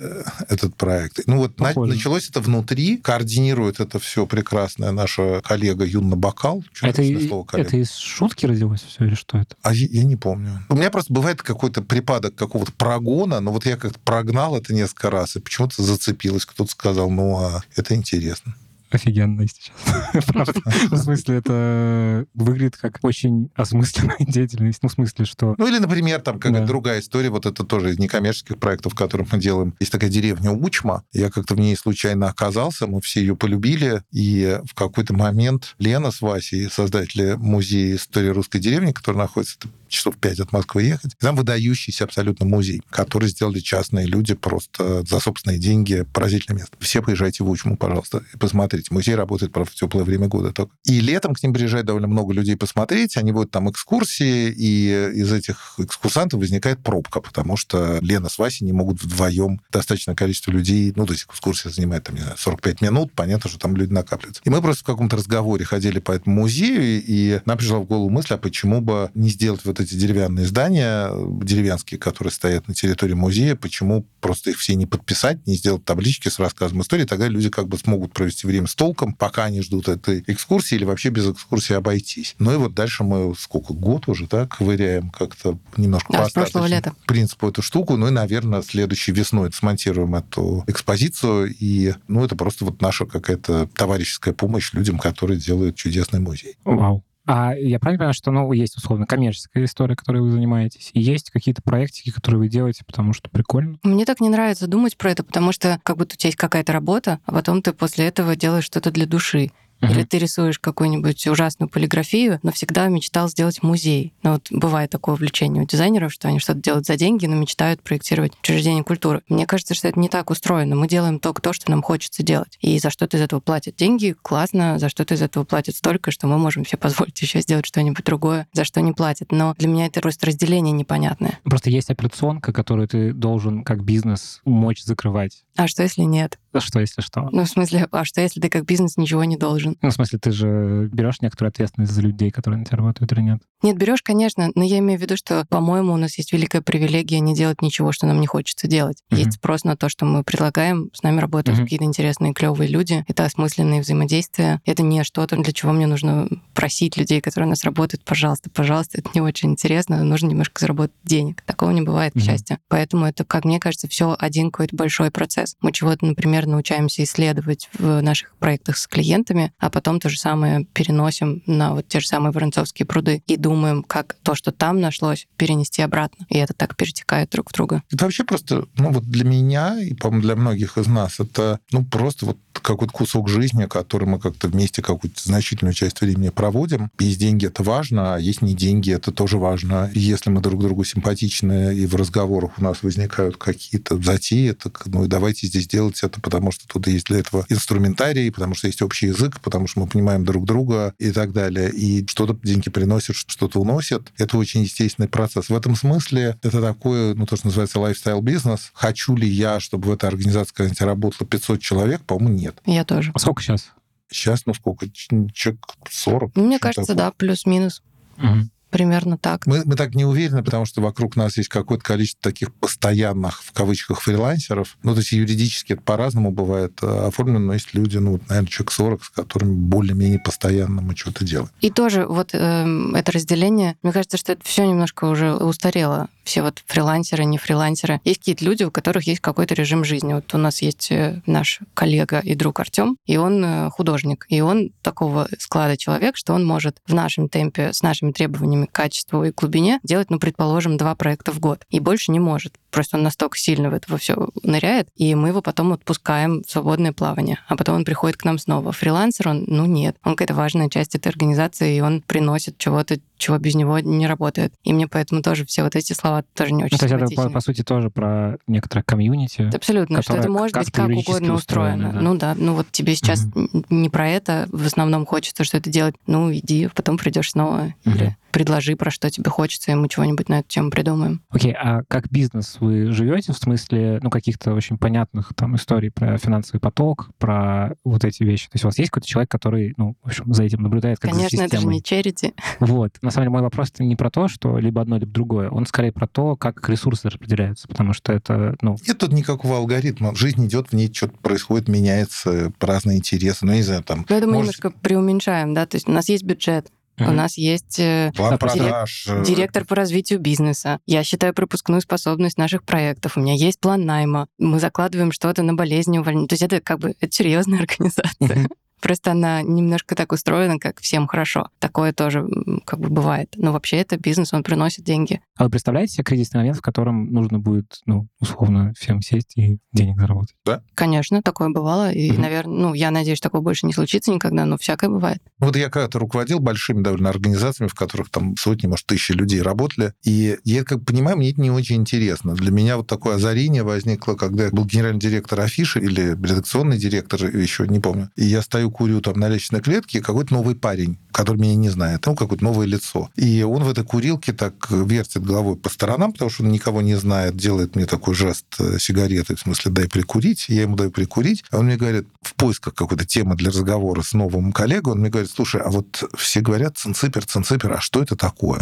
[0.47, 1.19] этот проект.
[1.25, 1.93] Ну, вот похоже.
[1.93, 6.63] началось это внутри, координирует это все прекрасная наша коллега Юнна Бакал.
[6.81, 9.55] Это, и, слово, это из шутки родилось все или что это?
[9.61, 10.63] А я, я не помню.
[10.69, 15.09] У меня просто бывает какой-то припадок какого-то прогона, но вот я как-то прогнал это несколько
[15.09, 16.45] раз, и почему-то зацепилось.
[16.45, 18.55] Кто-то сказал, ну, а это интересно
[18.89, 20.25] офигенно сейчас.
[20.27, 20.53] Правда.
[20.91, 24.79] В смысле, это выглядит как очень осмысленная деятельность.
[24.83, 25.55] Ну, в смысле, что...
[25.57, 26.67] Ну, или, например, там какая-то да.
[26.67, 29.75] другая история, вот это тоже из некоммерческих проектов, которые мы делаем.
[29.79, 31.03] Есть такая деревня Учма.
[31.13, 36.11] Я как-то в ней случайно оказался, мы все ее полюбили, и в какой-то момент Лена
[36.11, 41.13] с Васей, создатели музея истории русской деревни, который находится часов пять от Москвы ехать.
[41.19, 46.05] Там выдающийся абсолютно музей, который сделали частные люди просто за собственные деньги.
[46.13, 46.75] Поразительное место.
[46.79, 48.76] Все поезжайте в Учму, пожалуйста, и посмотрите.
[48.89, 50.73] Музей работает, правда, в теплое время года только.
[50.85, 53.17] И летом к ним приезжает довольно много людей посмотреть.
[53.17, 58.65] Они будут там экскурсии, и из этих экскурсантов возникает пробка, потому что Лена с Васей
[58.65, 62.81] не могут вдвоем достаточное количество людей, ну, то есть экскурсия занимает, там, не знаю, 45
[62.81, 64.41] минут, понятно, что там люди накапливаются.
[64.45, 68.09] И мы просто в каком-то разговоре ходили по этому музею, и нам пришла в голову
[68.09, 71.11] мысль, а почему бы не сделать вот эти деревянные здания,
[71.43, 76.29] деревенские, которые стоят на территории музея, почему просто их все не подписать, не сделать таблички
[76.29, 79.87] с рассказом истории, тогда люди как бы смогут провести время с толком, пока они ждут
[79.87, 82.35] этой экскурсии или вообще без экскурсии обойтись.
[82.39, 86.93] Ну и вот дальше мы сколько, год уже, да, ковыряем как-то немножко да, по лета.
[87.05, 92.65] принципу эту штуку, ну и, наверное, следующей весной смонтируем эту экспозицию, и, ну, это просто
[92.65, 96.57] вот наша какая-то товарищеская помощь людям, которые делают чудесный музей.
[96.63, 97.03] Вау.
[97.27, 101.29] А я правильно понимаю, что, ну, есть, условно, коммерческая история, которой вы занимаетесь, и есть
[101.29, 103.77] какие-то проектики, которые вы делаете, потому что прикольно?
[103.83, 106.71] Мне так не нравится думать про это, потому что как будто у тебя есть какая-то
[106.71, 109.51] работа, а потом ты после этого делаешь что-то для души.
[109.81, 109.91] Uh-huh.
[109.91, 114.13] Или ты рисуешь какую-нибудь ужасную полиграфию, но всегда мечтал сделать музей.
[114.23, 117.81] Ну вот бывает такое увлечение у дизайнеров, что они что-то делают за деньги, но мечтают
[117.81, 119.21] проектировать учреждение культуры.
[119.29, 120.75] Мне кажется, что это не так устроено.
[120.75, 122.57] Мы делаем только то, что нам хочется делать.
[122.61, 126.27] И за что-то из этого платят деньги, классно, за что-то из этого платят столько, что
[126.27, 129.31] мы можем себе позволить еще сделать что-нибудь другое, за что не платят.
[129.31, 131.39] Но для меня это просто разделение непонятное.
[131.43, 135.43] Просто есть операционка, которую ты должен как бизнес мочь закрывать.
[135.55, 136.39] А что, если нет?
[136.59, 137.29] Что, если что?
[137.31, 139.77] Ну, в смысле, а что, если ты как бизнес ничего не должен?
[139.81, 143.21] Ну, в смысле, ты же берешь некоторую ответственность за людей, которые на тебя работают или
[143.21, 143.41] нет?
[143.63, 147.19] Нет, берешь, конечно, но я имею в виду, что, по-моему, у нас есть великая привилегия
[147.19, 149.03] не делать ничего, что нам не хочется делать.
[149.09, 149.17] Mm-hmm.
[149.17, 151.63] Есть спрос на то, что мы предлагаем, с нами работают mm-hmm.
[151.63, 153.03] какие-то интересные, клевые люди.
[153.07, 154.61] Это осмысленные взаимодействия.
[154.65, 158.99] Это не что-то, для чего мне нужно просить людей, которые у нас работают, пожалуйста, пожалуйста,
[158.99, 161.41] это не очень интересно, нужно немножко заработать денег.
[161.43, 162.21] Такого не бывает, к mm-hmm.
[162.21, 162.59] счастью.
[162.67, 165.55] Поэтому это, как мне кажется, все один какой-то большой процесс.
[165.61, 170.65] Мы чего-то, например, научаемся исследовать в наших проектах с клиентами, а потом то же самое
[170.73, 175.27] переносим на вот те же самые воронцовские пруды и думаем, как то, что там нашлось,
[175.37, 176.25] перенести обратно.
[176.29, 177.81] И это так перетекает друг в друга.
[177.89, 181.85] Это вообще просто, ну вот для меня и, по-моему, для многих из нас, это ну
[181.85, 186.89] просто вот какой-то кусок жизни, который мы как-то вместе какую-то значительную часть времени проводим.
[186.99, 189.91] Есть деньги, это важно, а есть не деньги, это тоже важно.
[189.93, 195.05] Если мы друг другу симпатичны, и в разговорах у нас возникают какие-то затеи, так ну
[195.05, 198.81] и давайте здесь делать это, потому что тут есть для этого инструментарий, потому что есть
[198.81, 201.71] общий язык, потому что мы понимаем друг друга и так далее.
[201.71, 204.11] И что-то деньги приносят, что-то уносят.
[204.17, 205.49] Это очень естественный процесс.
[205.49, 208.71] В этом смысле это такое, ну, то, что называется лайфстайл-бизнес.
[208.73, 212.01] Хочу ли я, чтобы в этой организации, когда работало 500 человек?
[212.01, 212.46] По-моему, нет.
[212.65, 213.11] Я тоже.
[213.13, 213.71] А сколько сейчас?
[214.09, 214.87] Сейчас, ну сколько?
[214.89, 216.35] Человек 40?
[216.35, 217.05] Мне кажется, такое.
[217.05, 217.83] да, плюс-минус.
[218.17, 218.49] Угу.
[218.69, 219.45] Примерно так.
[219.45, 223.51] Мы, мы так не уверены, потому что вокруг нас есть какое-то количество таких постоянных, в
[223.53, 224.77] кавычках, фрилансеров.
[224.83, 228.71] Ну, то есть юридически это по-разному бывает э, оформлено, но есть люди, ну, наверное, человек
[228.71, 231.49] 40, с которыми более-менее постоянно мы что-то делаем.
[231.61, 236.41] И тоже вот э, это разделение, мне кажется, что это все немножко уже устарело все
[236.41, 238.01] вот фрилансеры, не фрилансеры.
[238.03, 240.13] Есть какие-то люди, у которых есть какой-то режим жизни.
[240.13, 244.41] Вот у нас есть э, наш коллега и друг Артем, и он э, художник, и
[244.41, 249.23] он такого склада человек, что он может в нашем темпе, с нашими требованиями к качеству
[249.23, 251.65] и глубине делать, ну, предположим, два проекта в год.
[251.69, 252.53] И больше не может.
[252.77, 256.93] Просто он настолько сильно в это все ныряет, и мы его потом отпускаем в свободное
[256.93, 257.39] плавание.
[257.47, 258.71] А потом он приходит к нам снова.
[258.71, 259.95] Фрилансер он, ну, нет.
[260.03, 264.53] Он какая-то важная часть этой организации, и он приносит чего-то, чего без него не работает.
[264.63, 267.15] И мне поэтому тоже все вот эти слова тоже не очень ну, То есть это,
[267.23, 269.49] по, по сути, тоже про некоторое комьюнити.
[269.55, 271.93] Абсолютно, что это может быть как угодно устроено.
[271.93, 271.99] Да?
[271.99, 273.65] Ну да, ну вот тебе сейчас угу.
[273.71, 275.95] не про это в основном хочется что-то делать.
[276.05, 277.73] Ну иди, потом придешь снова.
[277.85, 277.95] Угу.
[277.95, 281.21] Или предложи, про что тебе хочется, и мы чего-нибудь на эту тему придумаем.
[281.29, 285.89] Окей, okay, а как бизнес вы живете в смысле, ну, каких-то очень понятных там историй
[285.89, 288.47] про финансовый поток, про вот эти вещи?
[288.47, 291.11] То есть у вас есть какой-то человек, который, ну, в общем, за этим наблюдает как
[291.11, 292.33] Конечно, за это же не черити.
[292.59, 292.97] Вот.
[293.01, 295.49] На самом деле мой вопрос не про то, что либо одно, либо другое.
[295.49, 298.77] Он скорее про то, как ресурсы распределяются, потому что это, ну...
[298.87, 300.15] Нет тут никакого алгоритма.
[300.15, 304.05] Жизнь идет, в ней что-то происходит, меняется, разные интересы, ну, не знаю, там...
[304.09, 304.57] Ну, это мы может...
[304.57, 307.09] немножко преуменьшаем, да, то есть у нас есть бюджет, Mm-hmm.
[307.09, 309.05] У нас есть э, План продаж.
[309.07, 310.79] Э, директор по развитию бизнеса.
[310.85, 313.17] Я считаю пропускную способность наших проектов.
[313.17, 314.27] У меня есть план найма.
[314.39, 316.27] Мы закладываем что-то на болезни увольнения.
[316.27, 318.13] То есть это как бы это серьезная организация.
[318.19, 318.51] Mm-hmm.
[318.81, 321.49] Просто она немножко так устроена, как всем хорошо.
[321.59, 322.25] Такое тоже
[322.65, 323.33] как бы бывает.
[323.35, 325.21] Но вообще это бизнес, он приносит деньги.
[325.35, 329.59] А вы представляете себе кризисный момент, в котором нужно будет, ну, условно, всем сесть и
[329.71, 330.35] денег заработать?
[330.45, 330.61] Да.
[330.73, 331.91] Конечно, такое бывало.
[331.91, 332.19] И, mm-hmm.
[332.19, 335.21] наверное, ну, я надеюсь, такого больше не случится никогда, но всякое бывает.
[335.39, 339.93] Вот я когда-то руководил большими довольно организациями, в которых там сотни, может, тысячи людей работали.
[340.03, 342.33] И я как понимаю, мне это не очень интересно.
[342.33, 347.23] Для меня вот такое озарение возникло, когда я был генеральный директор Афиши или редакционный директор,
[347.25, 348.09] еще не помню.
[348.15, 351.69] И я стою стою, курю там на лестничной клетке, какой-то новый парень, который меня не
[351.69, 353.09] знает, ну, какое-то новое лицо.
[353.15, 356.95] И он в этой курилке так вертит головой по сторонам, потому что он никого не
[356.95, 360.45] знает, делает мне такой жест э, сигареты, в смысле, дай прикурить.
[360.49, 361.43] Я ему даю прикурить.
[361.51, 365.09] А он мне говорит, в поисках какой-то темы для разговора с новым коллегой, он мне
[365.09, 368.61] говорит, слушай, а вот все говорят цинципер, цинципер, а что это такое?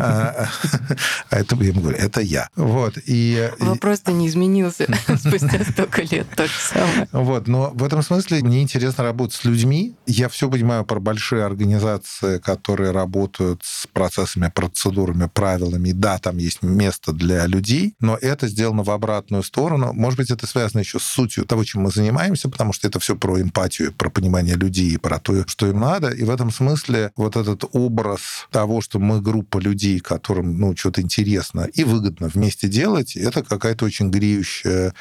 [0.00, 0.48] А,
[1.30, 2.48] а это, я ему говорю, это я.
[2.56, 2.94] Вот.
[3.06, 3.50] И...
[3.58, 4.86] Вопрос-то не изменился
[5.18, 7.08] спустя столько лет, то же самое.
[7.12, 9.94] Вот, но в этом смысле мне интересно работать с людьми.
[10.06, 15.92] Я все понимаю про большие организации, которые работают с процессами, процедурами, правилами.
[15.92, 19.92] Да, там есть место для людей, но это сделано в обратную сторону.
[19.92, 23.16] Может быть, это связано еще с сутью того, чем мы занимаемся, потому что это все
[23.16, 26.10] про эмпатию, про понимание людей, про то, что им надо.
[26.10, 31.00] И в этом смысле вот этот образ того, что мы группа людей, которым ну, что-то
[31.00, 34.94] интересно и выгодно вместе делать, это какая-то очень греющая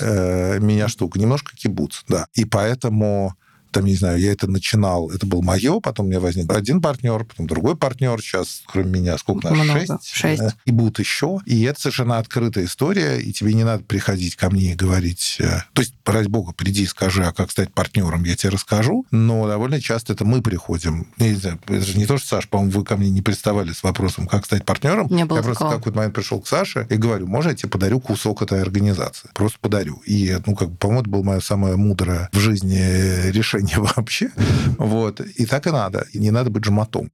[0.00, 1.18] Э, меня штука.
[1.18, 2.26] Немножко кибуц, да.
[2.34, 3.34] И поэтому
[3.76, 7.24] там, не знаю, я это начинал, это был мое, потом у меня возник один партнер,
[7.24, 9.66] потом другой партнер, сейчас, кроме меня, сколько нас?
[9.66, 10.08] Шесть.
[10.14, 10.42] Шесть.
[10.42, 11.40] Э, и будут еще.
[11.44, 15.36] И это совершенно открытая история, и тебе не надо приходить ко мне и говорить...
[15.40, 19.04] Э, то есть, ради бога, приди и скажи, а как стать партнером, я тебе расскажу.
[19.10, 21.08] Но довольно часто это мы приходим.
[21.18, 23.82] Не знаю, это же не то, что, Саша, по-моему, вы ко мне не приставали с
[23.82, 25.08] вопросом, как стать партнером.
[25.10, 27.68] Не было я просто в какой-то момент пришел к Саше и говорю, можно я тебе
[27.68, 29.28] подарю кусок этой организации?
[29.34, 30.00] Просто подарю.
[30.06, 34.30] И, ну, как бы, по-моему, это было мое самое мудрое в жизни решение отношения вообще.
[34.78, 35.20] Вот.
[35.20, 36.06] И так и надо.
[36.12, 37.10] И не надо быть жмотом.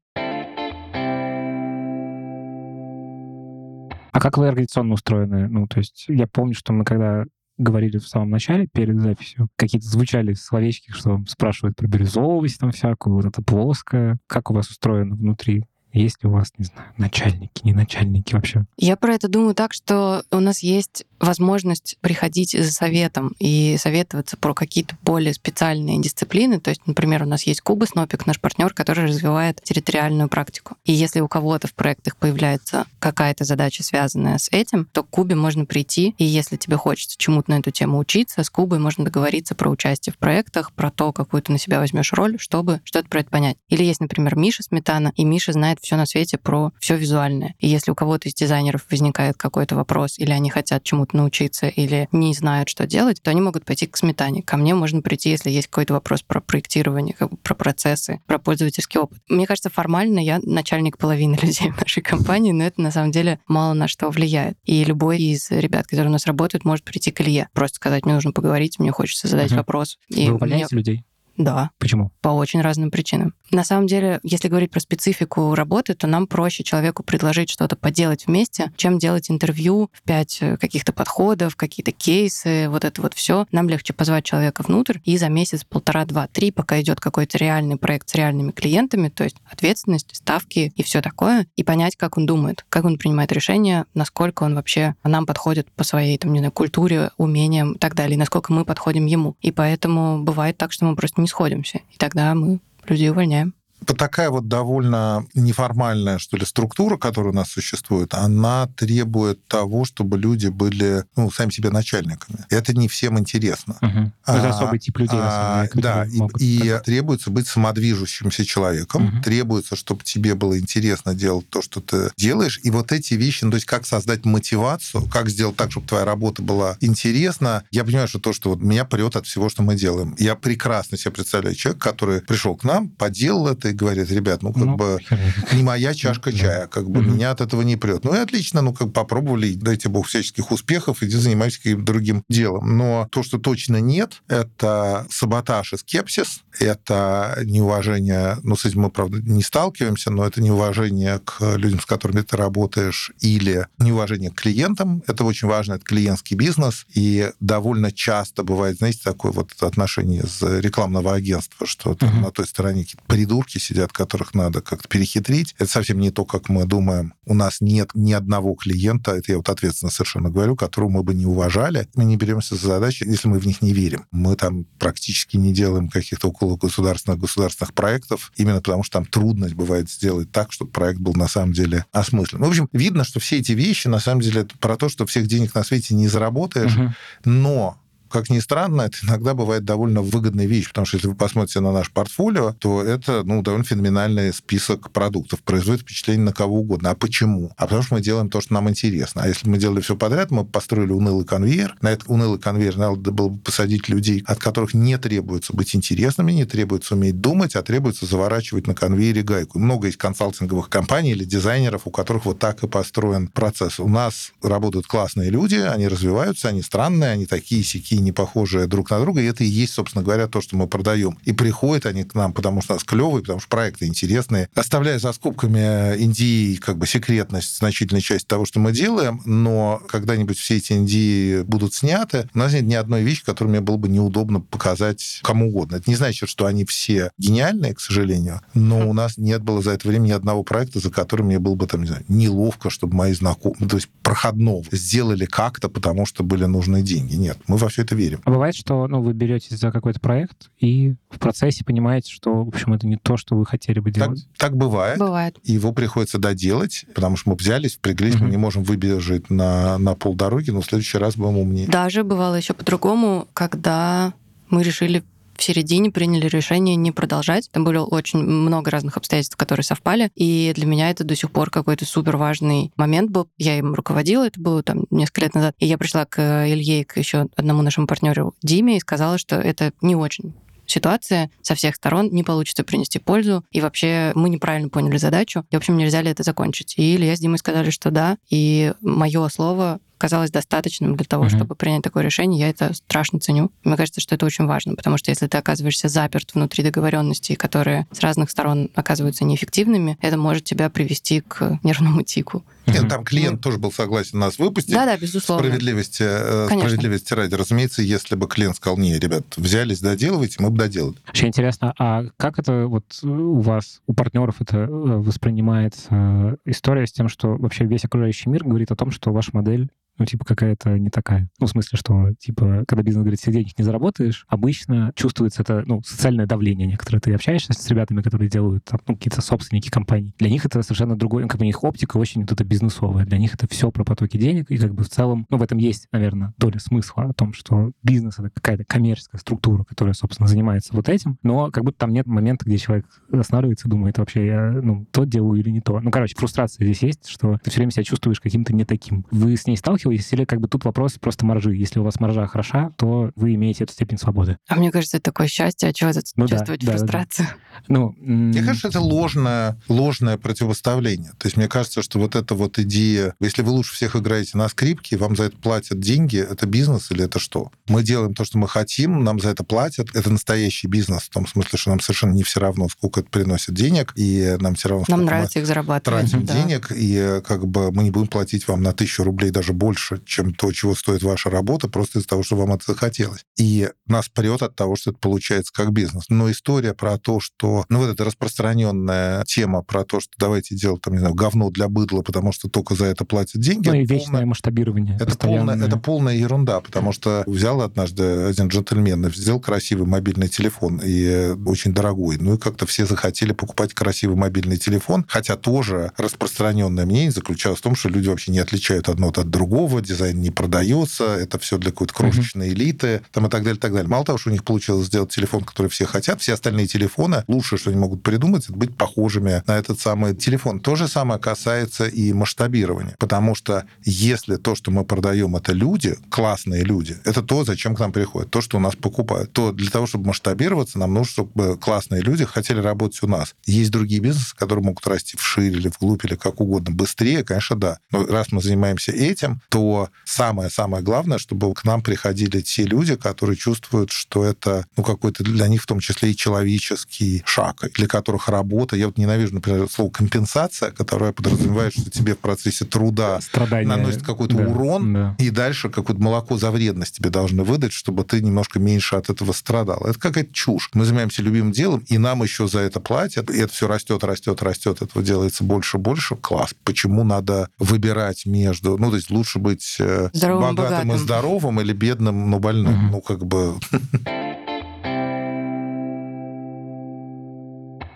[4.14, 5.48] А как вы организационно устроены?
[5.48, 7.24] Ну, то есть я помню, что мы когда
[7.58, 13.16] говорили в самом начале, перед записью, какие-то звучали словечки, что спрашивают про бирюзовость там всякую,
[13.16, 14.18] вот это плоское.
[14.26, 18.64] Как у вас устроено внутри есть ли у вас, не знаю, начальники, не начальники вообще?
[18.76, 24.36] Я про это думаю так, что у нас есть возможность приходить за советом и советоваться
[24.36, 26.60] про какие-то более специальные дисциплины.
[26.60, 30.76] То есть, например, у нас есть Куба Снопик, наш партнер, который развивает территориальную практику.
[30.84, 35.36] И если у кого-то в проектах появляется какая-то задача, связанная с этим, то к Кубе
[35.36, 39.54] можно прийти, и если тебе хочется чему-то на эту тему учиться, с Кубой можно договориться
[39.54, 43.20] про участие в проектах, про то, какую ты на себя возьмешь роль, чтобы что-то про
[43.20, 43.56] это понять.
[43.68, 47.54] Или есть, например, Миша Сметана, и Миша знает все на свете про все визуальное.
[47.58, 52.08] И если у кого-то из дизайнеров возникает какой-то вопрос, или они хотят чему-то научиться, или
[52.12, 54.42] не знают, что делать, то они могут пойти к сметане.
[54.42, 59.18] Ко мне можно прийти, если есть какой-то вопрос про проектирование, про процессы, про пользовательский опыт.
[59.28, 63.40] Мне кажется, формально я начальник половины людей в нашей компании, но это на самом деле
[63.48, 64.56] мало на что влияет.
[64.64, 68.14] И любой из ребят, которые у нас работают, может прийти к Илье, просто сказать, мне
[68.14, 69.56] нужно поговорить, мне хочется задать uh-huh.
[69.56, 69.98] вопрос.
[70.08, 70.78] И Вы увольняете мне...
[70.78, 71.04] людей?
[71.36, 71.70] Да.
[71.78, 72.10] Почему?
[72.20, 73.34] По очень разным причинам.
[73.50, 78.26] На самом деле, если говорить про специфику работы, то нам проще человеку предложить что-то поделать
[78.26, 83.46] вместе, чем делать интервью в пять э, каких-то подходов, какие-то кейсы, вот это вот все.
[83.52, 87.76] Нам легче позвать человека внутрь и за месяц, полтора, два, три, пока идет какой-то реальный
[87.76, 92.26] проект с реальными клиентами, то есть ответственность, ставки и все такое, и понять, как он
[92.26, 96.52] думает, как он принимает решения, насколько он вообще нам подходит по своей, там, не знаю,
[96.52, 99.36] культуре, умениям и так далее, и насколько мы подходим ему.
[99.40, 101.78] И поэтому бывает так, что мы просто не сходимся.
[101.90, 107.48] И тогда мы людей увольняем такая вот довольно неформальная, что ли, структура, которая у нас
[107.48, 112.44] существует, она требует того, чтобы люди были, ну, сами себе начальниками.
[112.50, 113.76] Это не всем интересно.
[113.80, 114.12] Угу.
[114.26, 119.22] А, Это особый тип людей, а, Да, и, и требуется быть самодвижущимся человеком, угу.
[119.22, 123.50] требуется, чтобы тебе было интересно делать то, что ты делаешь, и вот эти вещи, ну,
[123.50, 127.64] то есть как создать мотивацию, как сделать так, чтобы твоя работа была интересна.
[127.70, 130.14] Я понимаю, что то, что вот меня прет от всего, что мы делаем.
[130.18, 134.52] Я прекрасно себе представляю человека, который пришел к нам, поделал это, и говорит, ребят, ну,
[134.52, 135.00] как ну, бы
[135.52, 138.04] не моя чашка чая, как бы меня от этого не прет.
[138.04, 142.76] Ну, и отлично, ну, как попробовали, дайте бог всяческих успехов, иди занимайся каким-то другим делом.
[142.76, 148.90] Но то, что точно нет, это саботаж и скепсис, это неуважение, ну, с этим мы,
[148.90, 154.40] правда, не сталкиваемся, но это неуважение к людям, с которыми ты работаешь, или неуважение к
[154.40, 155.02] клиентам.
[155.06, 160.42] Это очень важно, это клиентский бизнес, и довольно часто бывает, знаете, такое вот отношение из
[160.42, 162.22] рекламного агентства, что там uh-huh.
[162.22, 165.54] на той стороне какие-то придурки сидят, которых надо как-то перехитрить.
[165.58, 167.14] Это совсем не то, как мы думаем.
[167.24, 171.14] У нас нет ни одного клиента, это я вот ответственно совершенно говорю, которого мы бы
[171.14, 171.88] не уважали.
[171.94, 174.06] Мы не беремся за задачи, если мы в них не верим.
[174.10, 179.54] Мы там практически не делаем каких-то около государственных государственных проектов, именно потому что там трудность
[179.54, 182.40] бывает сделать так, чтобы проект был на самом деле осмыслен.
[182.40, 185.26] В общем, видно, что все эти вещи на самом деле это про то, что всех
[185.26, 186.92] денег на свете не заработаешь, угу.
[187.24, 187.81] но
[188.12, 191.72] как ни странно, это иногда бывает довольно выгодная вещь, потому что если вы посмотрите на
[191.72, 196.90] наш портфолио, то это ну, довольно феноменальный список продуктов, производит впечатление на кого угодно.
[196.90, 197.52] А почему?
[197.56, 199.22] А потому что мы делаем то, что нам интересно.
[199.22, 201.76] А если мы делали все подряд, мы построили унылый конвейер.
[201.80, 206.32] На этот унылый конвейер надо было бы посадить людей, от которых не требуется быть интересными,
[206.32, 209.58] не требуется уметь думать, а требуется заворачивать на конвейере гайку.
[209.58, 213.80] Много есть консалтинговых компаний или дизайнеров, у которых вот так и построен процесс.
[213.80, 218.90] У нас работают классные люди, они развиваются, они странные, они такие сякие не похожие друг
[218.90, 221.18] на друга, и это и есть, собственно говоря, то, что мы продаем.
[221.24, 224.48] И приходят они к нам, потому что у нас клевые, потому что проекты интересные.
[224.54, 230.38] Оставляя за скобками Индии как бы секретность, значительной части того, что мы делаем, но когда-нибудь
[230.38, 233.88] все эти Индии будут сняты, у нас нет ни одной вещи, которую мне было бы
[233.88, 235.76] неудобно показать кому угодно.
[235.76, 239.72] Это не значит, что они все гениальные, к сожалению, но у нас нет было за
[239.72, 242.96] это время ни одного проекта, за которым мне было бы там, не знаю, неловко, чтобы
[242.96, 247.14] мои знакомые, то есть проходного, сделали как-то, потому что были нужны деньги.
[247.14, 248.20] Нет, мы во все это верим.
[248.24, 252.48] А бывает, что ну, вы беретесь за какой-то проект и в процессе понимаете, что, в
[252.48, 254.26] общем, это не то, что вы хотели бы делать?
[254.32, 254.98] Так, так бывает.
[254.98, 255.36] Бывает.
[255.44, 258.24] Его приходится доделать, потому что мы взялись, впряглись, угу.
[258.24, 261.68] мы не можем выбежать на, на полдороги, но в следующий раз будем умнее.
[261.68, 264.14] Даже бывало еще по-другому, когда
[264.48, 265.02] мы решили
[265.42, 267.50] в середине приняли решение не продолжать.
[267.50, 270.12] Там было очень много разных обстоятельств, которые совпали.
[270.14, 273.28] И для меня это до сих пор какой-то супер важный момент был.
[273.38, 275.56] Я им руководила, это было там несколько лет назад.
[275.58, 279.72] И я пришла к Илье к еще одному нашему партнеру Диме и сказала, что это
[279.80, 280.32] не очень
[280.64, 285.56] ситуация со всех сторон не получится принести пользу, и вообще мы неправильно поняли задачу, и,
[285.56, 286.74] в общем, нельзя ли это закончить.
[286.78, 291.36] И Илья с Димой сказали, что да, и мое слово казалось достаточным для того, mm-hmm.
[291.36, 293.52] чтобы принять такое решение, я это страшно ценю.
[293.62, 297.86] Мне кажется, что это очень важно, потому что если ты оказываешься заперт внутри договоренностей, которые
[297.92, 302.42] с разных сторон оказываются неэффективными, это может тебя привести к нервному тику.
[302.66, 304.74] Нет, там клиент тоже был согласен нас выпустить.
[304.74, 305.44] Да-да, безусловно.
[305.44, 306.70] Справедливости, э, Конечно.
[306.70, 307.34] справедливости ради.
[307.34, 310.96] Разумеется, если бы клиент сказал, не, ребят, взялись, доделывайте, мы бы доделали.
[311.06, 316.88] Вообще интересно, а как это вот у вас, у партнеров это э, воспринимается э, история
[316.88, 320.24] с тем, что вообще весь окружающий мир говорит о том, что ваша модель ну, типа,
[320.24, 321.28] какая-то не такая.
[321.38, 325.62] Ну, в смысле, что, типа, когда бизнес говорит, все денег не заработаешь, обычно чувствуется это,
[325.66, 327.00] ну, социальное давление некоторое.
[327.00, 330.14] Ты общаешься с ребятами, которые делают, там, ну, какие-то собственники компаний.
[330.18, 333.04] Для них это совершенно другое, ну, как бы у них оптика очень вот это бизнесовая.
[333.04, 335.58] Для них это все про потоки денег, и как бы в целом, ну, в этом
[335.58, 340.74] есть, наверное, доля смысла о том, что бизнес— это какая-то коммерческая структура, которая, собственно, занимается
[340.74, 344.50] вот этим, но как будто там нет момента, где человек останавливается и думает, вообще, я,
[344.62, 345.80] ну, то делаю или не то.
[345.80, 349.04] Ну, короче, фрустрация здесь есть, что ты все время себя чувствуешь каким-то не таким.
[349.10, 351.54] Вы с ней сталкиваетесь или как бы тут вопрос просто маржи?
[351.54, 354.36] Если у вас маржа хороша, то вы имеете эту степень свободы.
[354.48, 356.78] А мне кажется, это такое счастье, а чего тут Ну да, чувствовать да, да, да.
[356.78, 357.28] фрустрацию?
[357.68, 361.10] Ну, Мне кажется, это ложное, ложное противоставление.
[361.18, 364.48] То есть мне кажется, что вот эта вот идея, если вы лучше всех играете на
[364.48, 367.50] скрипке, вам за это платят деньги, это бизнес или это что?
[367.68, 369.94] Мы делаем то, что мы хотим, нам за это платят.
[369.94, 373.54] Это настоящий бизнес в том смысле, что нам совершенно не все равно, сколько это приносит
[373.54, 376.10] денег, и нам все равно, Нам нравится их зарабатывать.
[376.10, 376.34] тратим да.
[376.34, 379.71] денег, и э, как бы мы не будем платить вам на тысячу рублей даже больше,
[379.74, 383.24] чем то, чего стоит ваша работа, просто из-за того, что вам это захотелось.
[383.38, 386.04] И нас прет от того, что это получается как бизнес.
[386.08, 387.64] Но история про то, что...
[387.68, 391.68] Ну, вот эта распространенная тема про то, что давайте делать, там, не знаю, говно для
[391.68, 393.68] быдла, потому что только за это платят деньги.
[393.68, 394.96] ну и это вечное полная- масштабирование.
[395.00, 400.28] это полная, это полная ерунда, потому что взял однажды один джентльмен, и взял красивый мобильный
[400.28, 402.16] телефон, и э, очень дорогой.
[402.18, 407.62] Ну и как-то все захотели покупать красивый мобильный телефон, хотя тоже распространенное мнение заключалось в
[407.62, 411.70] том, что люди вообще не отличают одно от другого, дизайн не продается, это все для
[411.70, 413.88] какой-то крошечной элиты, там и так далее, и так далее.
[413.88, 417.58] Мало того, что у них получилось сделать телефон, который все хотят, все остальные телефоны, лучшее,
[417.58, 420.60] что они могут придумать, это быть похожими на этот самый телефон.
[420.60, 425.96] То же самое касается и масштабирования, потому что если то, что мы продаем, это люди,
[426.10, 429.70] классные люди, это то, зачем к нам приходят, то, что у нас покупают, то для
[429.70, 433.34] того, чтобы масштабироваться, нам нужно, чтобы классные люди хотели работать у нас.
[433.44, 437.78] Есть другие бизнесы, которые могут расти вширь или вглубь, или как угодно, быстрее, конечно, да.
[437.90, 443.36] Но раз мы занимаемся этим, то самое-самое главное, чтобы к нам приходили те люди, которые
[443.36, 448.30] чувствуют, что это ну, какой-то для них в том числе и человеческий шаг, для которых
[448.30, 453.68] работа, я вот ненавижу, например, слово компенсация, которое подразумевает, что тебе в процессе труда Страдания.
[453.68, 455.16] наносит какой-то Да, урон, да.
[455.18, 459.32] и дальше какое-то молоко за вредность тебе должны выдать, чтобы ты немножко меньше от этого
[459.32, 459.84] страдал.
[459.84, 460.70] Это какая-то чушь.
[460.72, 464.42] Мы занимаемся любимым делом, и нам еще за это платят, и это все растет, растет,
[464.42, 466.16] растет, этого делается больше и больше.
[466.16, 466.54] Класс.
[466.64, 468.78] Почему надо выбирать между...
[468.78, 470.98] Ну, то есть лучше быть э, Здоровым, богатым и богатым.
[471.04, 472.72] здоровым или бедным, но больным?
[472.72, 472.90] Мгм.
[472.92, 473.56] Ну, как бы...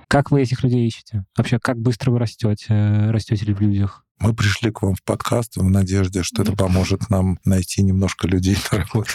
[0.09, 1.25] Как вы этих людей ищете?
[1.37, 3.09] Вообще, как быстро вы растете?
[3.11, 4.05] Растете ли в людях?
[4.19, 8.57] Мы пришли к вам в подкаст в надежде, что это поможет нам найти немножко людей
[8.73, 9.11] на работу.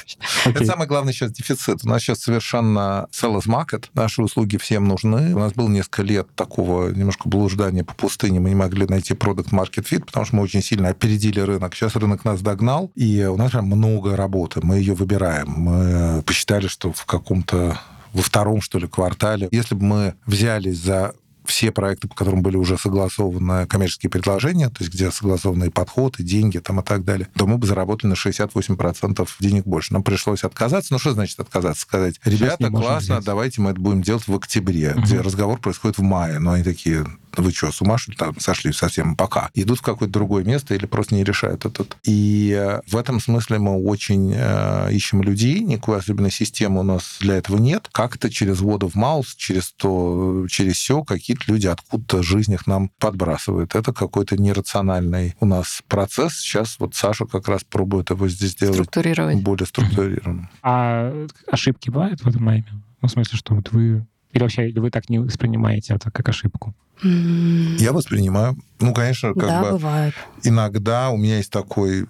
[0.46, 0.68] Это Окей.
[0.68, 1.84] самый главный сейчас дефицит.
[1.84, 3.86] У нас сейчас совершенно sellers market.
[3.94, 5.34] Наши услуги всем нужны.
[5.34, 8.40] У нас было несколько лет такого немножко блуждания по пустыне.
[8.40, 11.74] Мы не могли найти продукт market fit, потому что мы очень сильно опередили рынок.
[11.76, 14.60] Сейчас рынок нас догнал, и у нас прям много работы.
[14.64, 15.50] Мы ее выбираем.
[15.50, 17.80] Мы посчитали, что в каком-то
[18.14, 21.14] во втором, что ли, квартале, если бы мы взялись за
[21.52, 26.20] все проекты, по которым были уже согласованы коммерческие предложения, то есть где согласованы и подход,
[26.20, 29.94] и деньги там, и так далее, то мы бы заработали на 68% денег больше.
[29.94, 30.94] Нам пришлось отказаться.
[30.94, 31.82] Ну, что значит отказаться?
[31.82, 33.26] Сказать, ребята, классно, взять».
[33.26, 35.04] давайте мы это будем делать в октябре, Мгм.
[35.04, 36.40] где разговор происходит в мае.
[36.40, 39.50] Но они такие, «Ну вы что, с ума что ли, там сошли совсем пока?
[39.54, 41.98] Идут в какое-то другое место или просто не решают этот.
[42.04, 47.18] И э, в этом смысле мы очень э, ищем людей, никакой особенной системы у нас
[47.20, 47.90] для этого нет.
[47.92, 52.90] Как-то через word of mouth, через то, через все, какие-то люди откуда-то жизнь их нам
[53.00, 53.76] подбрасывает.
[53.76, 56.40] Это какой-то нерациональный у нас процесс.
[56.40, 59.42] Сейчас вот Саша как раз пробует его здесь сделать Структурировать.
[59.42, 60.50] более структурированным.
[60.62, 62.66] А ошибки бывают в этом найме?
[63.02, 64.06] Ну, в смысле, что вот вы...
[64.34, 66.74] Или вообще или вы так не воспринимаете это как ошибку?
[67.04, 70.14] Я воспринимаю, ну, конечно, как Да, бы бывает.
[70.44, 72.08] иногда у меня есть такой,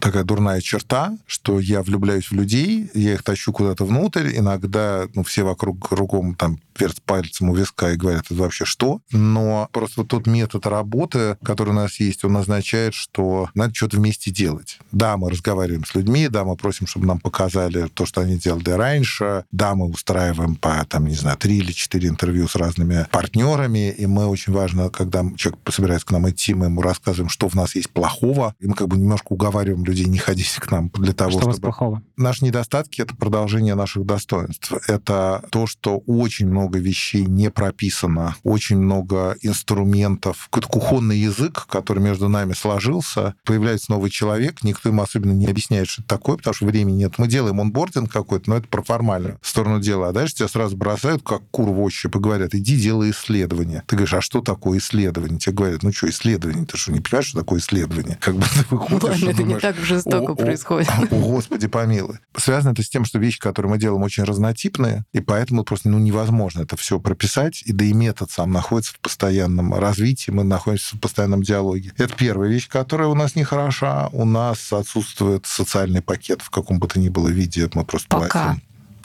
[0.00, 5.22] такая дурная черта, что я влюбляюсь в людей, я их тащу куда-то внутрь, иногда ну,
[5.22, 9.00] все вокруг кругом там вертят пальцем у виска и говорят, это вообще что?
[9.12, 13.98] Но просто вот тот метод работы, который у нас есть, он означает, что надо что-то
[13.98, 14.78] вместе делать.
[14.92, 18.70] Да, мы разговариваем с людьми, да, мы просим, чтобы нам показали то, что они делали
[18.70, 23.90] раньше, да, мы устраиваем по, там, не знаю, три или четыре интервью с разными партнерами,
[23.90, 27.54] и мы очень важно, когда человек собирается к нам идти, мы ему рассказываем, что в
[27.54, 31.12] нас есть плохого, и мы как бы немножко уговариваем людей не ходить к нам для
[31.12, 31.52] того, что чтобы...
[31.52, 32.02] вас плохого?
[32.16, 34.72] Наши недостатки— это продолжение наших достоинств.
[34.88, 42.02] Это то, что очень много вещей не прописано, очень много инструментов, какой-то кухонный язык, который
[42.02, 46.54] между нами сложился, появляется новый человек, никто ему особенно не объясняет, что это такое, потому
[46.54, 47.18] что времени нет.
[47.18, 50.08] Мы делаем онбординг какой-то, но это про формальную сторону дела.
[50.08, 53.84] А дальше тебя сразу бросают, как кур в ощупь, и говорят, иди делай исследование.
[53.86, 55.38] Ты говоришь, а что такое исследование?
[55.38, 56.64] Тебе говорят, ну что, исследование?
[56.64, 58.16] Ты что, не понимаешь, что такое исследование?
[58.20, 60.88] Как бы ты выходишь Ладно, это не думаешь, так жестоко «О, о, происходит.
[61.10, 62.18] О, Господи, помилуй.
[62.34, 65.98] Связано это с тем, что вещи, которые мы делаем, очень разнотипные, и поэтому просто ну,
[65.98, 70.96] невозможно это все прописать, и да и метод сам находится в постоянном развитии, мы находимся
[70.96, 71.92] в постоянном диалоге.
[71.98, 74.08] Это первая вещь, которая у нас нехороша.
[74.12, 78.44] У нас отсутствует социальный пакет в каком бы то ни было виде, мы просто Пока.
[78.44, 78.62] платим.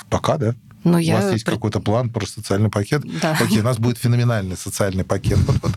[0.10, 0.56] Пока, да?
[0.86, 1.16] Ну, У я...
[1.16, 3.02] вас есть какой-то план про социальный пакет?
[3.20, 3.38] Да.
[3.42, 5.40] Окей, у нас будет феноменальный социальный пакет.
[5.40, 5.72] Вот, вот.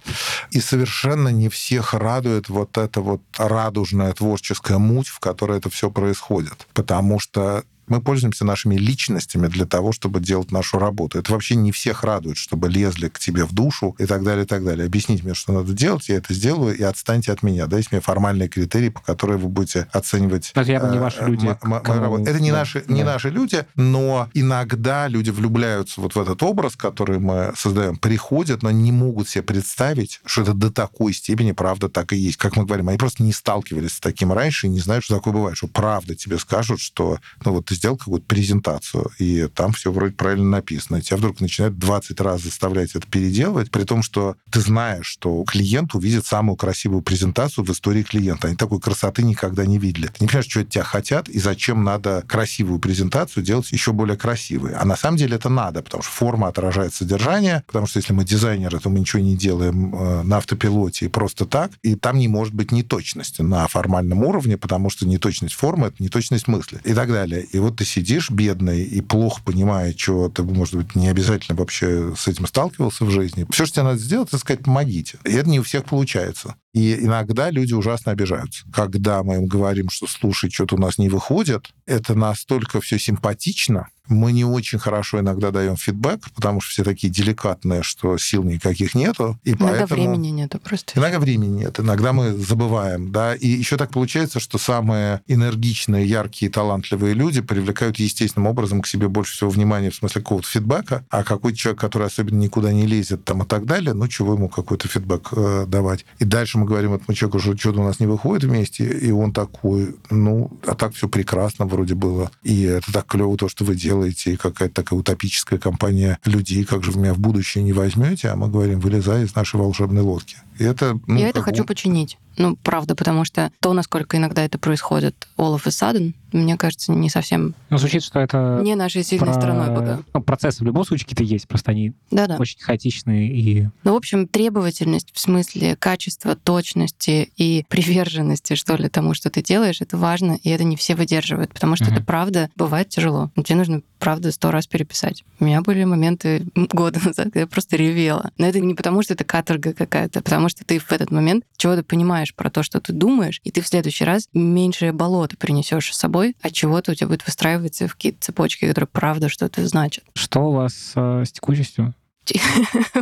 [0.51, 5.91] И совершенно не всех радует вот эта вот радужная творческая муть, в которой это все
[5.91, 6.67] происходит.
[6.75, 11.19] Потому что мы пользуемся нашими личностями для того, чтобы делать нашу работу.
[11.19, 14.47] Это вообще не всех радует, чтобы лезли к тебе в душу и так далее, и
[14.47, 14.87] так далее.
[14.87, 17.67] Объясните мне, что надо делать, я это сделаю, и отстаньте от меня.
[17.67, 21.25] Дайте мне формальные критерии, по которым вы будете оценивать Но это явно не э, ваши
[21.25, 22.25] люди, кому-.
[22.25, 23.13] Это не, да, наши, не да.
[23.13, 28.71] наши люди, но иногда люди влюбляются вот в этот образ, который мы создаем, приходят, но
[28.71, 32.37] не могут себе представить, что это до такой степени правда так и есть.
[32.37, 35.35] Как мы говорим, они просто не сталкивались с таким раньше и не знают, что такое
[35.35, 39.91] бывает, что правда тебе скажут, что ну вот ты сделал какую-то презентацию, и там все
[39.93, 40.97] вроде правильно написано.
[40.97, 45.43] И тебя вдруг начинают 20 раз заставлять это переделывать, при том, что ты знаешь, что
[45.45, 48.49] клиент увидит самую красивую презентацию в истории клиента.
[48.49, 50.07] Они такой красоты никогда не видели.
[50.07, 54.17] Ты не понимаешь, что от тебя хотят, и зачем надо красивую презентацию делать еще более
[54.17, 54.75] красивой.
[54.75, 58.25] А на самом деле это надо, потому что форма отражает содержание, потому что если мы
[58.25, 62.29] дизайнеры, то мы ничего не делаем э, на автопилоте и просто так, и там не
[62.29, 67.09] может быть неточности на формальном уровне, потому что неточность формы— это неточность мысли и так
[67.09, 67.43] далее.
[67.53, 72.15] И вот ты сидишь бедный и плохо понимая, что ты, может быть, не обязательно вообще
[72.17, 73.47] с этим сталкивался в жизни.
[73.51, 75.19] Все, что тебе надо сделать, это сказать «помогите».
[75.25, 76.57] И это не у всех получается.
[76.75, 78.65] И иногда люди ужасно обижаются.
[78.73, 83.89] Когда мы им говорим, что слушай, что-то у нас не выходит, это настолько все симпатично,
[84.09, 88.95] мы не очень хорошо иногда даем фидбэк, потому что все такие деликатные, что сил никаких
[88.95, 89.39] нету.
[89.45, 90.01] И Иногда поэтому...
[90.01, 90.99] времени нету просто.
[90.99, 96.51] Иногда времени нет, иногда мы забываем, да, и еще так получается, что самые энергичные, яркие,
[96.51, 101.25] талантливые люди привлекают естественным образом к себе больше всего внимания в смысле какого-то фидбэка, а
[101.25, 104.89] какой-то человек, который особенно никуда не лезет там и так далее, ну, чего ему какой-то
[104.89, 106.05] фидбэк э, давать.
[106.19, 109.33] И дальше мы говорим этому человеку, что что-то у нас не выходит вместе, и он
[109.33, 113.75] такой, ну, а так все прекрасно вроде было, и это так клево то, что вы
[113.75, 118.29] делаете, и какая-то такая утопическая компания людей, как же вы меня в будущее не возьмете,
[118.29, 120.37] а мы говорим, вылезай из нашей волшебной лодки.
[120.59, 122.19] И это, ну, Я это хочу починить.
[122.37, 126.93] Ну, правда, потому что то, насколько иногда это происходит all of a sudden, мне кажется,
[126.93, 128.61] не совсем Ну, звучит, что это...
[128.63, 130.01] не нашей сильной про- стороной пока.
[130.15, 132.37] ну, процессы в любом случае какие-то есть, просто они Да-да.
[132.37, 133.69] очень хаотичные и...
[133.85, 139.43] Ну, в общем, требовательность в смысле качества, точности и приверженности, что ли, тому, что ты
[139.43, 141.95] делаешь, это важно, и это не все выдерживают, потому что Мгм.
[141.95, 143.31] это правда бывает тяжело.
[143.45, 145.25] Тебе нужно, правда, сто раз переписать.
[145.41, 148.31] У меня были моменты года назад, когда я просто ревела.
[148.39, 151.45] Но это не потому, что это каторга какая-то, а потому что ты в этот момент
[151.57, 155.93] чего-то понимаешь про то, что ты думаешь, и ты в следующий раз меньшее болото принесешь
[155.93, 160.05] с собой, от чего-то у тебя будет выстраиваться в какие-то цепочки, которые правда что-то значат.
[160.15, 161.95] Что у вас э, с текучестью?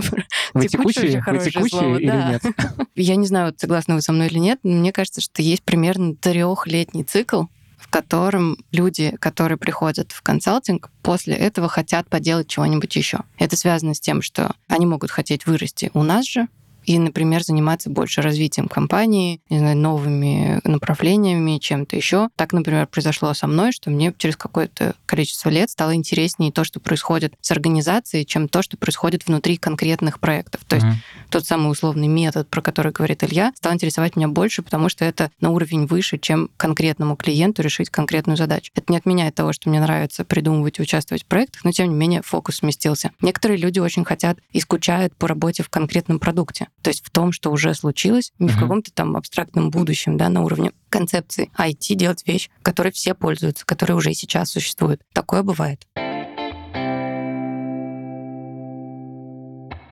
[0.55, 1.23] Вы текучие?
[1.27, 2.31] Вы текучие слово, или да.
[2.31, 2.43] нет?
[2.95, 6.15] Я не знаю, согласны вы со мной или нет, но мне кажется, что есть примерно
[6.15, 7.45] трехлетний цикл,
[7.77, 13.21] в котором люди, которые приходят в консалтинг, после этого хотят поделать чего-нибудь еще.
[13.39, 16.49] Это связано с тем, что они могут хотеть вырасти у нас же,
[16.87, 22.29] и, например, заниматься больше развитием компании, не знаю, новыми направлениями, чем-то еще.
[22.37, 26.81] Так, например, произошло со мной, что мне через какое-то количество лет стало интереснее то, что
[26.81, 30.65] происходит с организацией, чем то, что происходит внутри конкретных проектов.
[30.65, 30.97] То есть Мгм.
[31.31, 35.31] тот самый условный метод, про который говорит Илья, стал интересовать меня больше, потому что это
[35.41, 38.71] на уровень выше, чем конкретному клиенту решить конкретную задачу.
[38.75, 41.95] Это не отменяет того, что мне нравится придумывать и участвовать в проектах, но тем не
[41.95, 43.11] менее фокус сместился.
[43.21, 46.69] Некоторые люди очень хотят и скучают по работе в конкретном продукте.
[46.83, 48.61] То есть в том, что уже случилось, не в Мгм.
[48.61, 53.97] каком-то там абстрактном будущем, да, на уровне концепции, идти делать вещь, которой все пользуются, которая
[53.97, 55.03] уже и сейчас существует.
[55.13, 55.87] Такое бывает.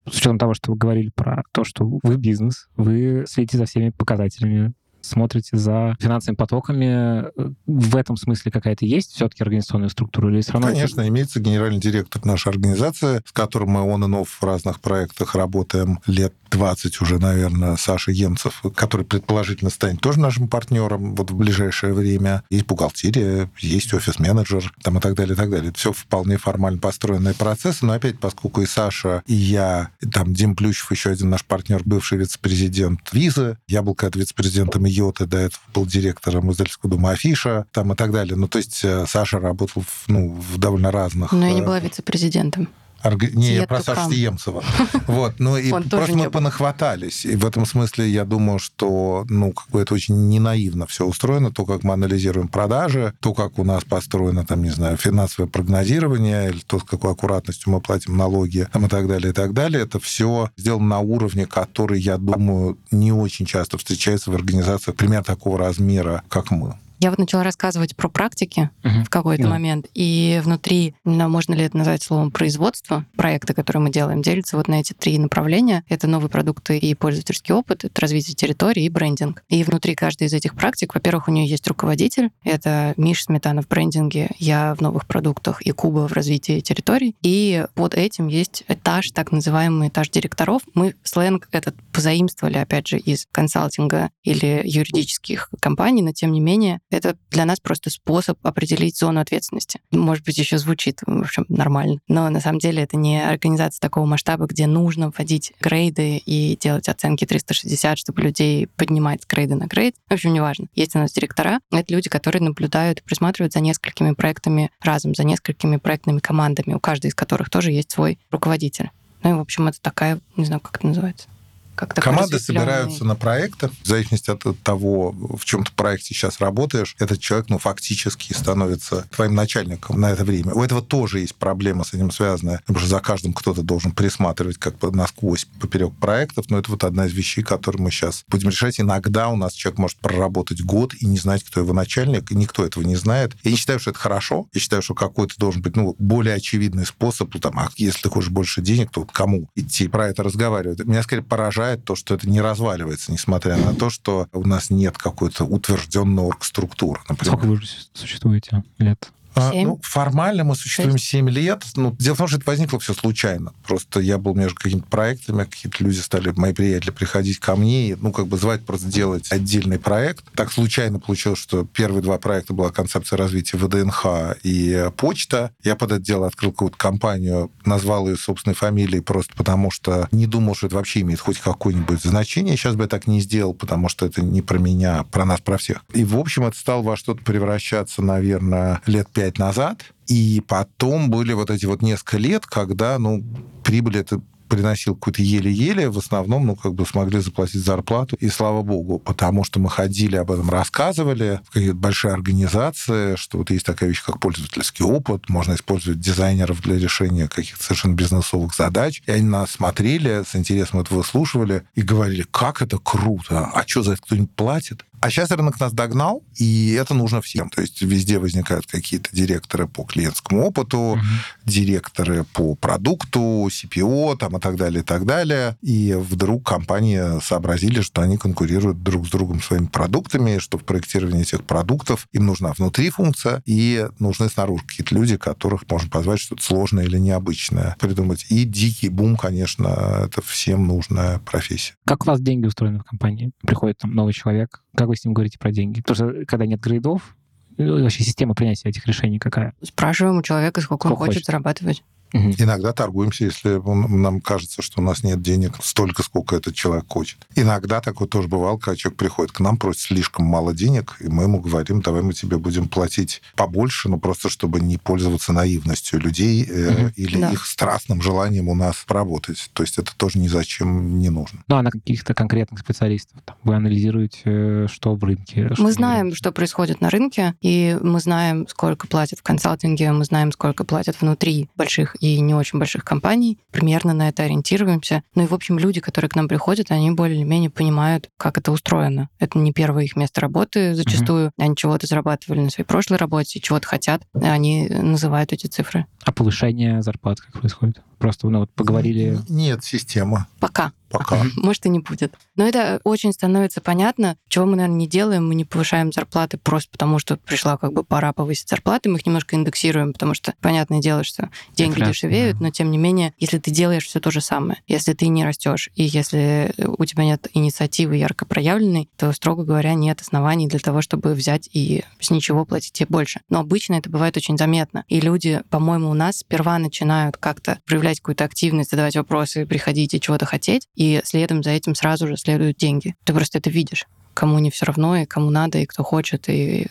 [0.06, 3.90] С учетом того, что вы говорили про то, что вы бизнес, вы следите за всеми
[3.90, 4.74] показателями,
[5.04, 7.24] смотрите за финансовыми потоками.
[7.66, 10.68] В этом смысле какая-то есть все-таки организационная структура или все равно...
[10.68, 15.34] Конечно, имеется генеральный директор нашей организации, с которым мы on and off в разных проектах
[15.34, 21.36] работаем лет 20 уже, наверное, Саша Емцев, который предположительно станет тоже нашим партнером вот в
[21.36, 22.44] ближайшее время.
[22.48, 25.70] Есть бухгалтерия, есть офис-менеджер там и так далее, и так далее.
[25.70, 30.32] Это все вполне формально построенные процессы, но опять, поскольку и Саша, и я, и там
[30.32, 35.38] Дим Плющев, еще один наш партнер, бывший вице-президент Визы, я был когда вице-президентом Йоты, до
[35.38, 38.36] этого был директором издательского дома Афиша, там и так далее.
[38.36, 41.32] Ну, то есть э, Саша работал в, ну, в довольно разных...
[41.32, 42.68] Но я не э, была вице-президентом.
[43.04, 43.34] Орг...
[43.34, 44.64] Не, я про Сашу Емцева.
[45.06, 47.26] Вот, ну и просто мы понахватались.
[47.26, 51.52] И в этом смысле я думаю, что ну, как бы это очень ненаивно все устроено,
[51.52, 56.50] то, как мы анализируем продажи, то, как у нас построено, там, не знаю, финансовое прогнозирование,
[56.50, 59.82] или то, с какой аккуратностью мы платим налоги, там, и так далее, и так далее.
[59.82, 65.24] Это все сделано на уровне, который, я думаю, не очень часто встречается в организациях примерно
[65.24, 66.74] такого размера, как мы.
[67.00, 69.04] Я вот начала рассказывать про практики uh-huh.
[69.04, 69.48] в какой-то yeah.
[69.48, 74.56] момент, и внутри, ну, можно ли это назвать словом производство, проекты, которые мы делаем, делятся
[74.56, 75.84] вот на эти три направления.
[75.88, 79.42] Это новые продукты и пользовательский опыт, это развитие территории и брендинг.
[79.48, 83.68] И внутри каждой из этих практик, во-первых, у нее есть руководитель, это Миш Сметана в
[83.68, 87.16] брендинге, я в новых продуктах и Куба в развитии территорий.
[87.22, 90.62] И под этим есть этаж, так называемый этаж директоров.
[90.74, 96.80] Мы сленг этот позаимствовали, опять же, из консалтинга или юридических компаний, но тем не менее
[96.96, 99.80] это для нас просто способ определить зону ответственности.
[99.90, 101.98] Может быть, еще звучит, в общем, нормально.
[102.08, 106.88] Но на самом деле это не организация такого масштаба, где нужно вводить грейды и делать
[106.88, 109.94] оценки 360, чтобы людей поднимать с грейда на грейд.
[110.08, 110.66] В общем, неважно.
[110.74, 111.60] Есть у нас директора.
[111.70, 116.80] Это люди, которые наблюдают и присматривают за несколькими проектами разом, за несколькими проектными командами, у
[116.80, 118.90] каждой из которых тоже есть свой руководитель.
[119.22, 121.28] Ну и, в общем, это такая, не знаю, как это называется,
[121.74, 123.70] как Команды собираются на проекты.
[123.82, 129.06] В зависимости от того, в чем ты проекте сейчас работаешь, этот человек, ну, фактически становится
[129.14, 130.52] твоим начальником на это время.
[130.52, 134.58] У этого тоже есть проблема с этим связанная, потому что за каждым кто-то должен присматривать
[134.58, 138.50] как бы насквозь поперек проектов, но это вот одна из вещей, которые мы сейчас будем
[138.50, 138.80] решать.
[138.80, 142.64] Иногда у нас человек может проработать год и не знать, кто его начальник, и никто
[142.64, 143.32] этого не знает.
[143.42, 144.46] Я не считаю, что это хорошо.
[144.52, 148.08] Я считаю, что какой-то должен быть, ну, более очевидный способ, ну, там, а если ты
[148.10, 150.84] хочешь больше денег, то кому идти про это разговаривать.
[150.84, 154.70] Меня скорее поражает поражает то, что это не разваливается, несмотря на то, что у нас
[154.70, 157.00] нет какой-то утвержденной оргструктуры.
[157.22, 157.60] Сколько вы
[157.92, 159.10] существуете лет?
[159.34, 161.64] А, ну, формально мы существуем 7 лет.
[161.76, 163.52] Ну, дело в том, что это возникло все случайно.
[163.66, 167.94] Просто я был между какими-то проектами, какие-то люди стали, мои приятели, приходить ко мне и,
[167.94, 170.24] ну, как бы звать просто делать отдельный проект.
[170.34, 175.50] Так случайно получилось, что первые два проекта была концепция развития ВДНХ и почта.
[175.62, 180.26] Я под это дело открыл какую-то компанию, назвал ее собственной фамилией просто потому, что не
[180.26, 182.56] думал, что это вообще имеет хоть какое-нибудь значение.
[182.56, 185.40] Сейчас бы я так не сделал, потому что это не про меня, а про нас,
[185.40, 185.84] про всех.
[185.92, 189.82] И, в общем, это стало во что-то превращаться, наверное, лет пять лет назад.
[190.06, 193.24] И потом были вот эти вот несколько лет, когда, ну,
[193.62, 198.62] прибыль это приносил какую-то еле-еле, в основном, ну, как бы смогли заплатить зарплату, и слава
[198.62, 203.66] богу, потому что мы ходили, об этом рассказывали, в какие-то большие организации, что вот есть
[203.66, 209.10] такая вещь, как пользовательский опыт, можно использовать дизайнеров для решения каких-то совершенно бизнесовых задач, и
[209.10, 213.94] они нас смотрели, с интересом это выслушивали и говорили, как это круто, а что за
[213.94, 214.84] это кто-нибудь платит?
[215.04, 217.50] А сейчас рынок нас догнал, и это нужно всем.
[217.50, 221.00] То есть везде возникают какие-то директоры по клиентскому опыту, угу.
[221.44, 225.58] директоры по продукту, CPO там, и так далее, и так далее.
[225.60, 231.20] И вдруг компании сообразили, что они конкурируют друг с другом своими продуктами, что в проектировании
[231.20, 236.42] этих продуктов им нужна внутри функция, и нужны снаружи какие-то люди, которых можно позвать что-то
[236.42, 238.24] сложное или необычное придумать.
[238.30, 241.74] И дикий бум, конечно, это всем нужная профессия.
[241.84, 243.32] Как у вас деньги устроены в компании?
[243.42, 245.80] Приходит там новый человек, как вы с ним говорите про деньги?
[245.80, 247.16] Потому что когда нет грейдов,
[247.56, 249.54] ну, вообще система принятия этих решений какая?
[249.62, 251.84] Спрашиваем у человека, сколько, сколько он хочет, хочет зарабатывать.
[252.14, 252.34] Угу.
[252.38, 257.18] Иногда торгуемся, если нам кажется, что у нас нет денег столько, сколько этот человек хочет.
[257.34, 261.24] Иногда такое тоже бывало, когда человек приходит к нам, просит слишком мало денег, и мы
[261.24, 266.44] ему говорим, давай мы тебе будем платить побольше, но просто чтобы не пользоваться наивностью людей
[266.44, 266.92] угу.
[266.94, 267.32] или да.
[267.32, 269.50] их страстным желанием у нас поработать.
[269.52, 271.40] То есть это тоже ни зачем не нужно.
[271.48, 273.20] Ну, а на каких-то конкретных специалистов?
[273.24, 275.50] Там, вы анализируете, э, что в рынке?
[275.58, 280.30] Мы знаем, что происходит на рынке, и мы знаем, сколько платят в консалтинге, мы знаем,
[280.30, 283.38] сколько платят внутри больших и не очень больших компаний.
[283.50, 285.02] Примерно на это ориентируемся.
[285.14, 289.08] Ну и, в общем, люди, которые к нам приходят, они более-менее понимают, как это устроено.
[289.18, 291.28] Это не первое их место работы зачастую.
[291.28, 291.44] Mm-hmm.
[291.44, 294.02] Они чего-то зарабатывали на своей прошлой работе, чего-то хотят.
[294.12, 295.86] Они называют эти цифры.
[296.04, 297.80] А повышение зарплат как происходит?
[298.04, 299.18] Просто ну, вот поговорили?
[299.30, 300.26] Нет системы.
[300.38, 300.72] Пока.
[300.90, 301.24] Пока.
[301.36, 302.14] Может, и не будет.
[302.36, 305.26] Но это очень становится понятно, чего мы, наверное, не делаем.
[305.26, 308.90] Мы не повышаем зарплаты просто потому, что пришла как бы пора повысить зарплаты.
[308.90, 312.44] Мы их немножко индексируем, потому что, понятное дело, что деньги Инфляция, дешевеют, да.
[312.44, 315.70] но тем не менее, если ты делаешь все то же самое, если ты не растешь,
[315.74, 320.80] и если у тебя нет инициативы ярко проявленной, то, строго говоря, нет оснований для того,
[320.80, 323.20] чтобы взять и с ничего платить тебе больше.
[323.28, 324.84] Но обычно это бывает очень заметно.
[324.88, 330.00] И люди, по-моему, у нас сперва начинают как-то проявлять какую-то активность, задавать вопросы, приходить и
[330.00, 332.94] чего-то хотеть, и следом за этим сразу же следуют деньги.
[333.04, 336.68] Ты просто это видишь кому не все равно, и кому надо, и кто хочет, и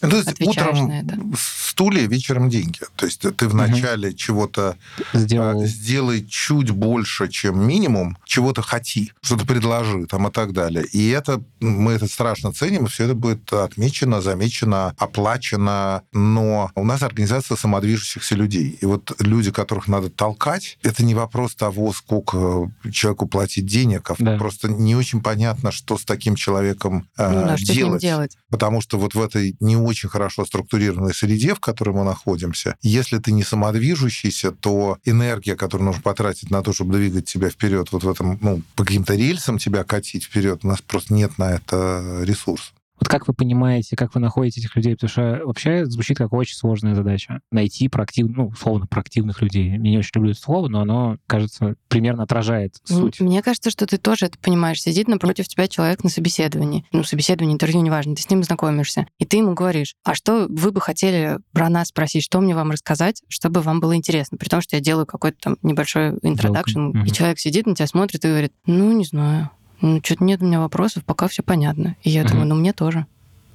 [0.00, 1.18] То есть Отвечаешь утром это.
[1.38, 2.80] стулья, вечером деньги.
[2.96, 4.76] То есть ты вначале чего-то
[5.12, 5.62] Сделал...
[5.62, 10.84] а, сделай чуть больше, чем минимум, чего-то хоти, что-то предложи там и так далее.
[10.92, 16.02] И это мы это страшно ценим, и все это будет отмечено, замечено, оплачено.
[16.12, 18.78] Но у нас организация самодвижущихся людей.
[18.80, 24.14] И вот люди, которых надо толкать, это не вопрос того, сколько человеку платить денег, а
[24.18, 24.36] Да.
[24.38, 28.00] просто не очень понятно, что с таким человеком э, ну, да, делать.
[28.00, 28.36] делать.
[28.50, 33.18] Потому что вот в этой не очень хорошо структурированной среде, в которой мы находимся, если
[33.18, 38.04] ты не самодвижущийся, то энергия, которую нужно потратить на то, чтобы двигать тебя вперед, вот
[38.04, 42.20] в этом, ну, по каким-то рельсам тебя катить вперед, у нас просто нет на это
[42.22, 42.72] ресурса.
[43.00, 44.94] Вот как вы понимаете, как вы находите этих людей?
[44.94, 47.40] Потому что вообще звучит как очень сложная задача.
[47.50, 48.28] Найти проактив...
[48.28, 49.70] ну, условно, проактивных людей.
[49.70, 53.20] Я не очень люблю это слово, но оно, кажется, примерно отражает суть.
[53.20, 54.82] Мне кажется, что ты тоже это понимаешь.
[54.82, 56.84] Сидит напротив тебя человек на собеседовании.
[56.92, 59.06] Ну, собеседование, интервью, неважно, ты с ним знакомишься.
[59.18, 62.70] И ты ему говоришь, а что вы бы хотели про нас спросить, что мне вам
[62.70, 64.36] рассказать, чтобы вам было интересно?
[64.36, 67.04] При том, что я делаю какой-то там небольшой интродакшн, Мгм.
[67.04, 70.46] и человек сидит на тебя, смотрит и говорит, ну, не знаю, ну, что-то нет у
[70.46, 71.96] меня вопросов, пока все понятно.
[72.02, 72.30] И я Мгм.
[72.30, 73.06] думаю, ну, мне тоже.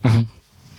[0.04, 0.28] Мгм.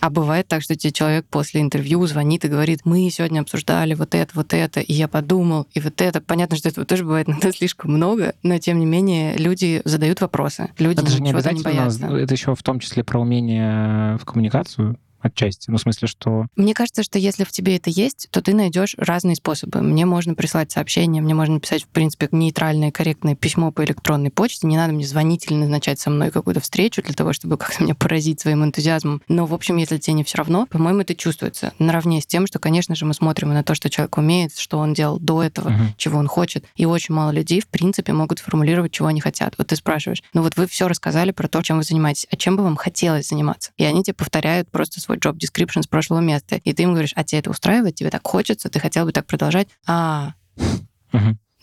[0.00, 4.14] А бывает так, что тебе человек после интервью звонит и говорит, мы сегодня обсуждали вот
[4.14, 6.20] это, вот это, и я подумал, и вот это.
[6.20, 10.68] Понятно, что этого тоже бывает иногда слишком много, но тем не менее люди задают вопросы.
[10.78, 12.06] Люди Это же не не боятся.
[12.06, 15.70] это еще в том числе про умение в коммуникацию отчасти.
[15.70, 16.46] Ну, в смысле, что...
[16.56, 19.80] Мне кажется, что если в тебе это есть, то ты найдешь разные способы.
[19.82, 24.66] Мне можно прислать сообщение, мне можно написать, в принципе, нейтральное, корректное письмо по электронной почте.
[24.66, 27.94] Не надо мне звонить или назначать со мной какую-то встречу для того, чтобы как-то меня
[27.94, 29.22] поразить своим энтузиазмом.
[29.28, 32.58] Но, в общем, если тебе не все равно, по-моему, это чувствуется наравне с тем, что,
[32.58, 35.94] конечно же, мы смотрим на то, что человек умеет, что он делал до этого, Мгм.
[35.96, 36.64] чего он хочет.
[36.76, 39.54] И очень мало людей, в принципе, могут сформулировать, чего они хотят.
[39.58, 42.56] Вот ты спрашиваешь, ну вот вы все рассказали про то, чем вы занимаетесь, а чем
[42.56, 43.72] бы вам хотелось заниматься?
[43.76, 46.56] И они тебе повторяют просто свой job description с прошлого места.
[46.56, 49.26] И ты им говоришь, а тебе это устраивает, тебе так хочется, ты хотел бы так
[49.26, 49.68] продолжать?
[49.86, 50.34] А,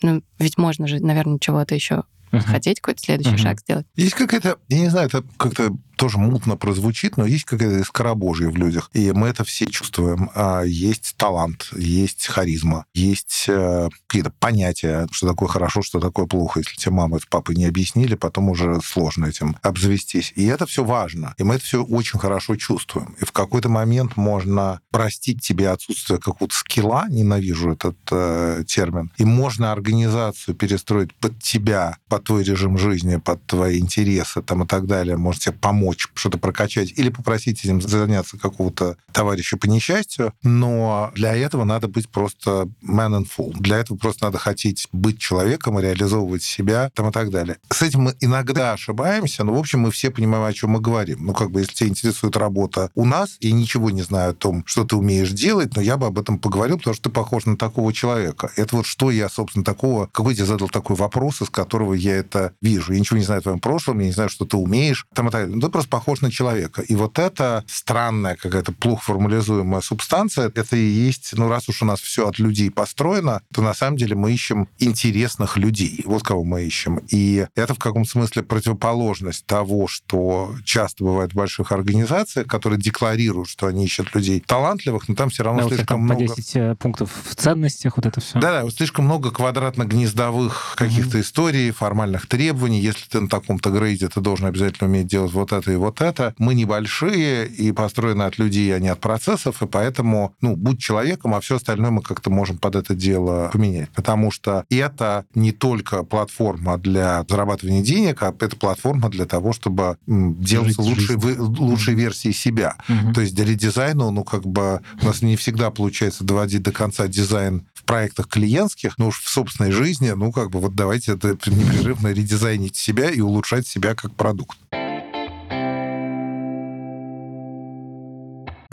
[0.02, 2.04] ну ведь можно же, наверное, чего-то еще
[2.46, 3.38] хотеть, какой-то следующий Мгм.
[3.38, 3.86] шаг сделать.
[3.94, 8.48] Есть какая-то, я не знаю, это как-то тоже мутно прозвучит, но есть какая-то искра Божья
[8.48, 10.30] в людях, и мы это все чувствуем.
[10.34, 16.60] А, Есть талант, есть харизма, есть э, какие-то понятия, что такое хорошо, что такое плохо.
[16.60, 20.32] Если тебе мама с папой не объяснили, потом уже сложно этим обзавестись.
[20.36, 23.16] И это все важно, и мы это все очень хорошо чувствуем.
[23.20, 29.24] И в какой-то момент можно простить тебе отсутствие какого-то скилла, ненавижу этот э, термин, и
[29.24, 34.86] можно организацию перестроить под тебя, под твой режим жизни, под твои интересы там, и так
[34.86, 41.12] далее, может тебе помочь что-то прокачать или попросить этим заняться какого-то товарища по несчастью, но
[41.14, 43.52] для этого надо быть просто man and full.
[43.58, 47.58] Для этого просто надо хотеть быть человеком и реализовывать себя там, и так далее.
[47.70, 51.26] С этим мы иногда ошибаемся, но, в общем, мы все понимаем, о чем мы говорим.
[51.26, 54.64] Ну, как бы, если тебя интересует работа у нас, я ничего не знаю о том,
[54.66, 57.56] что ты умеешь делать, но я бы об этом поговорил, потому что ты похож на
[57.56, 58.50] такого человека.
[58.56, 60.08] Это вот что я, собственно, такого...
[60.12, 62.92] Какой тебе задал такой вопрос, из которого я это вижу?
[62.92, 65.06] Я ничего не знаю о твоем прошлом, я не знаю, что ты умеешь.
[65.14, 65.56] Там, и так далее.
[65.56, 66.82] Ну, просто похож на человека.
[66.82, 71.84] И вот это странная какая-то плохо формализуемая субстанция, это и есть, ну, раз уж у
[71.84, 76.02] нас все от людей построено, то на самом деле мы ищем интересных людей.
[76.06, 77.00] Вот кого мы ищем.
[77.08, 83.48] И это в каком смысле противоположность того, что часто бывает в больших организациях, которые декларируют,
[83.48, 86.36] что они ищут людей талантливых, но там все равно Да, вот слишком по много...
[86.36, 88.38] 10 э, пунктов в ценностях, вот это все.
[88.38, 92.80] Да, да, вот слишком много квадратно-гнездовых каких-то историй, формальных требований.
[92.80, 96.34] Если ты на таком-то грейде, ты должен обязательно уметь делать вот это и вот это.
[96.38, 101.34] Мы небольшие и построены от людей, а не от процессов, и поэтому, ну, будь человеком,
[101.34, 103.90] а все остальное мы как-то можем под это дело поменять.
[103.90, 109.96] Потому что это не только платформа для зарабатывания денег, а это платформа для того, чтобы
[110.06, 111.20] делать лучшие, жизнь.
[111.20, 112.76] вы- лучшие версии себя.
[112.88, 113.14] Мгм.
[113.14, 117.08] То есть для редизайна, ну, как бы у нас не всегда получается доводить до конца
[117.08, 121.36] дизайн в проектах клиентских, но уж в собственной жизни, ну, как бы вот давайте это
[121.46, 124.58] непрерывно редизайнить себя и улучшать себя как продукт.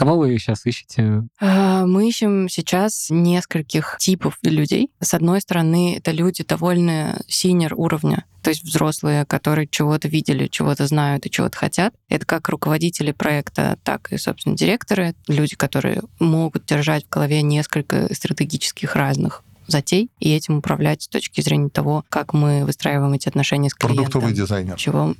[0.01, 1.27] Кого вы сейчас ищете?
[1.39, 4.89] А, мы ищем сейчас нескольких типов людей.
[4.99, 10.87] С одной стороны, это люди довольно синер уровня, то есть взрослые, которые чего-то видели, чего-то
[10.87, 11.93] знают и чего-то хотят.
[12.09, 18.11] Это как руководители проекта, так и, собственно, директоры, люди, которые могут держать в голове несколько
[18.11, 23.69] стратегических разных затей и этим управлять с точки зрения того, как мы выстраиваем эти отношения
[23.69, 24.05] с клиентом.
[24.05, 24.77] Продуктовый дизайнер.
[24.77, 25.13] Чего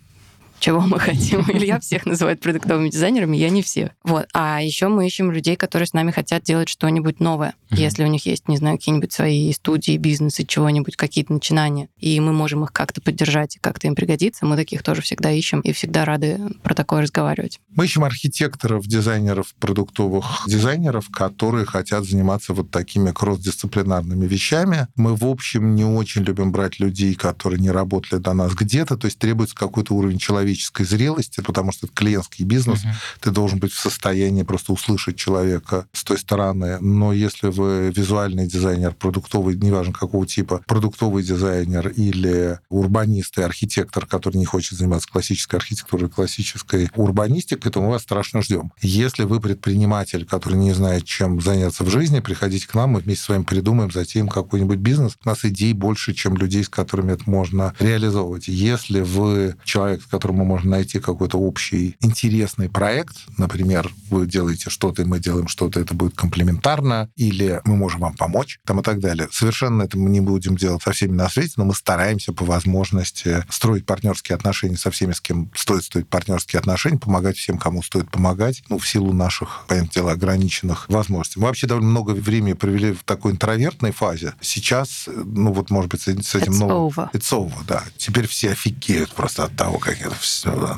[0.62, 1.42] чего мы хотим.
[1.50, 3.90] Илья всех называет продуктовыми дизайнерами, я не всех.
[4.04, 4.28] Вот.
[4.34, 7.56] А еще мы ищем людей, которые с нами хотят делать что-нибудь новое.
[7.72, 7.78] Mm-hmm.
[7.78, 12.32] Если у них есть, не знаю, какие-нибудь свои студии, бизнесы, чего-нибудь, какие-то начинания, и мы
[12.32, 16.06] можем их как-то поддержать и как-то им пригодиться, мы таких тоже всегда ищем и всегда
[16.06, 17.60] рады про такое разговаривать.
[17.76, 24.88] Мы ищем архитекторов, дизайнеров, продуктовых дизайнеров, которые хотят заниматься вот такими кросс-дисциплинарными вещами.
[24.96, 29.06] Мы, в общем, не очень любим брать людей, которые не работали до нас где-то, то
[29.06, 32.90] есть требуется какой-то уровень человека человеческой зрелости, потому что это клиентский бизнес, угу.
[33.20, 36.80] ты должен быть в состоянии просто услышать человека с той стороны.
[36.80, 44.06] Но если вы визуальный дизайнер, продуктовый, неважно какого типа, продуктовый дизайнер или урбанист и архитектор,
[44.06, 48.72] который не хочет заниматься классической архитектурой, классической урбанистикой, то мы вас страшно ждем.
[48.82, 53.26] Если вы предприниматель, который не знает, чем заняться в жизни, приходите к нам, мы вместе
[53.26, 55.18] с вами придумаем, затеем какой-нибудь бизнес.
[55.24, 58.48] У нас идей больше, чем людей, с которыми это можно реализовывать.
[58.48, 63.16] Если вы человек, с которым мы можем найти какой-то общий интересный проект.
[63.38, 68.16] Например, вы делаете что-то, и мы делаем что-то, это будет комплементарно, или мы можем вам
[68.16, 69.28] помочь, там и так далее.
[69.32, 73.46] Совершенно это мы не будем делать со всеми на свете, но мы стараемся по возможности
[73.50, 78.10] строить партнерские отношения со всеми, с кем стоит строить партнерские отношения, помогать всем, кому стоит
[78.10, 81.40] помогать, ну, в силу наших, понятное дело, ограниченных возможностей.
[81.40, 84.34] Мы вообще довольно много времени провели в такой интровертной фазе.
[84.42, 86.22] Сейчас, ну, вот, может быть, с этим...
[86.22, 86.90] It's новым...
[86.90, 87.12] over.
[87.14, 87.84] It's over, да.
[87.98, 90.31] Теперь все офигеют просто от того, как это все,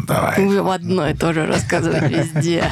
[0.08, 0.46] давай.
[0.46, 2.72] Вы в одно и то же рассказывать везде.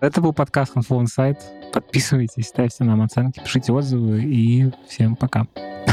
[0.00, 1.38] Это был подкаст Confluent Сайт.
[1.72, 5.46] Подписывайтесь, ставьте нам оценки, пишите отзывы и всем пока.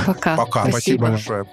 [0.05, 0.35] Пока.
[0.35, 0.61] Пока.
[0.63, 1.45] Спасибо, Спасибо большое.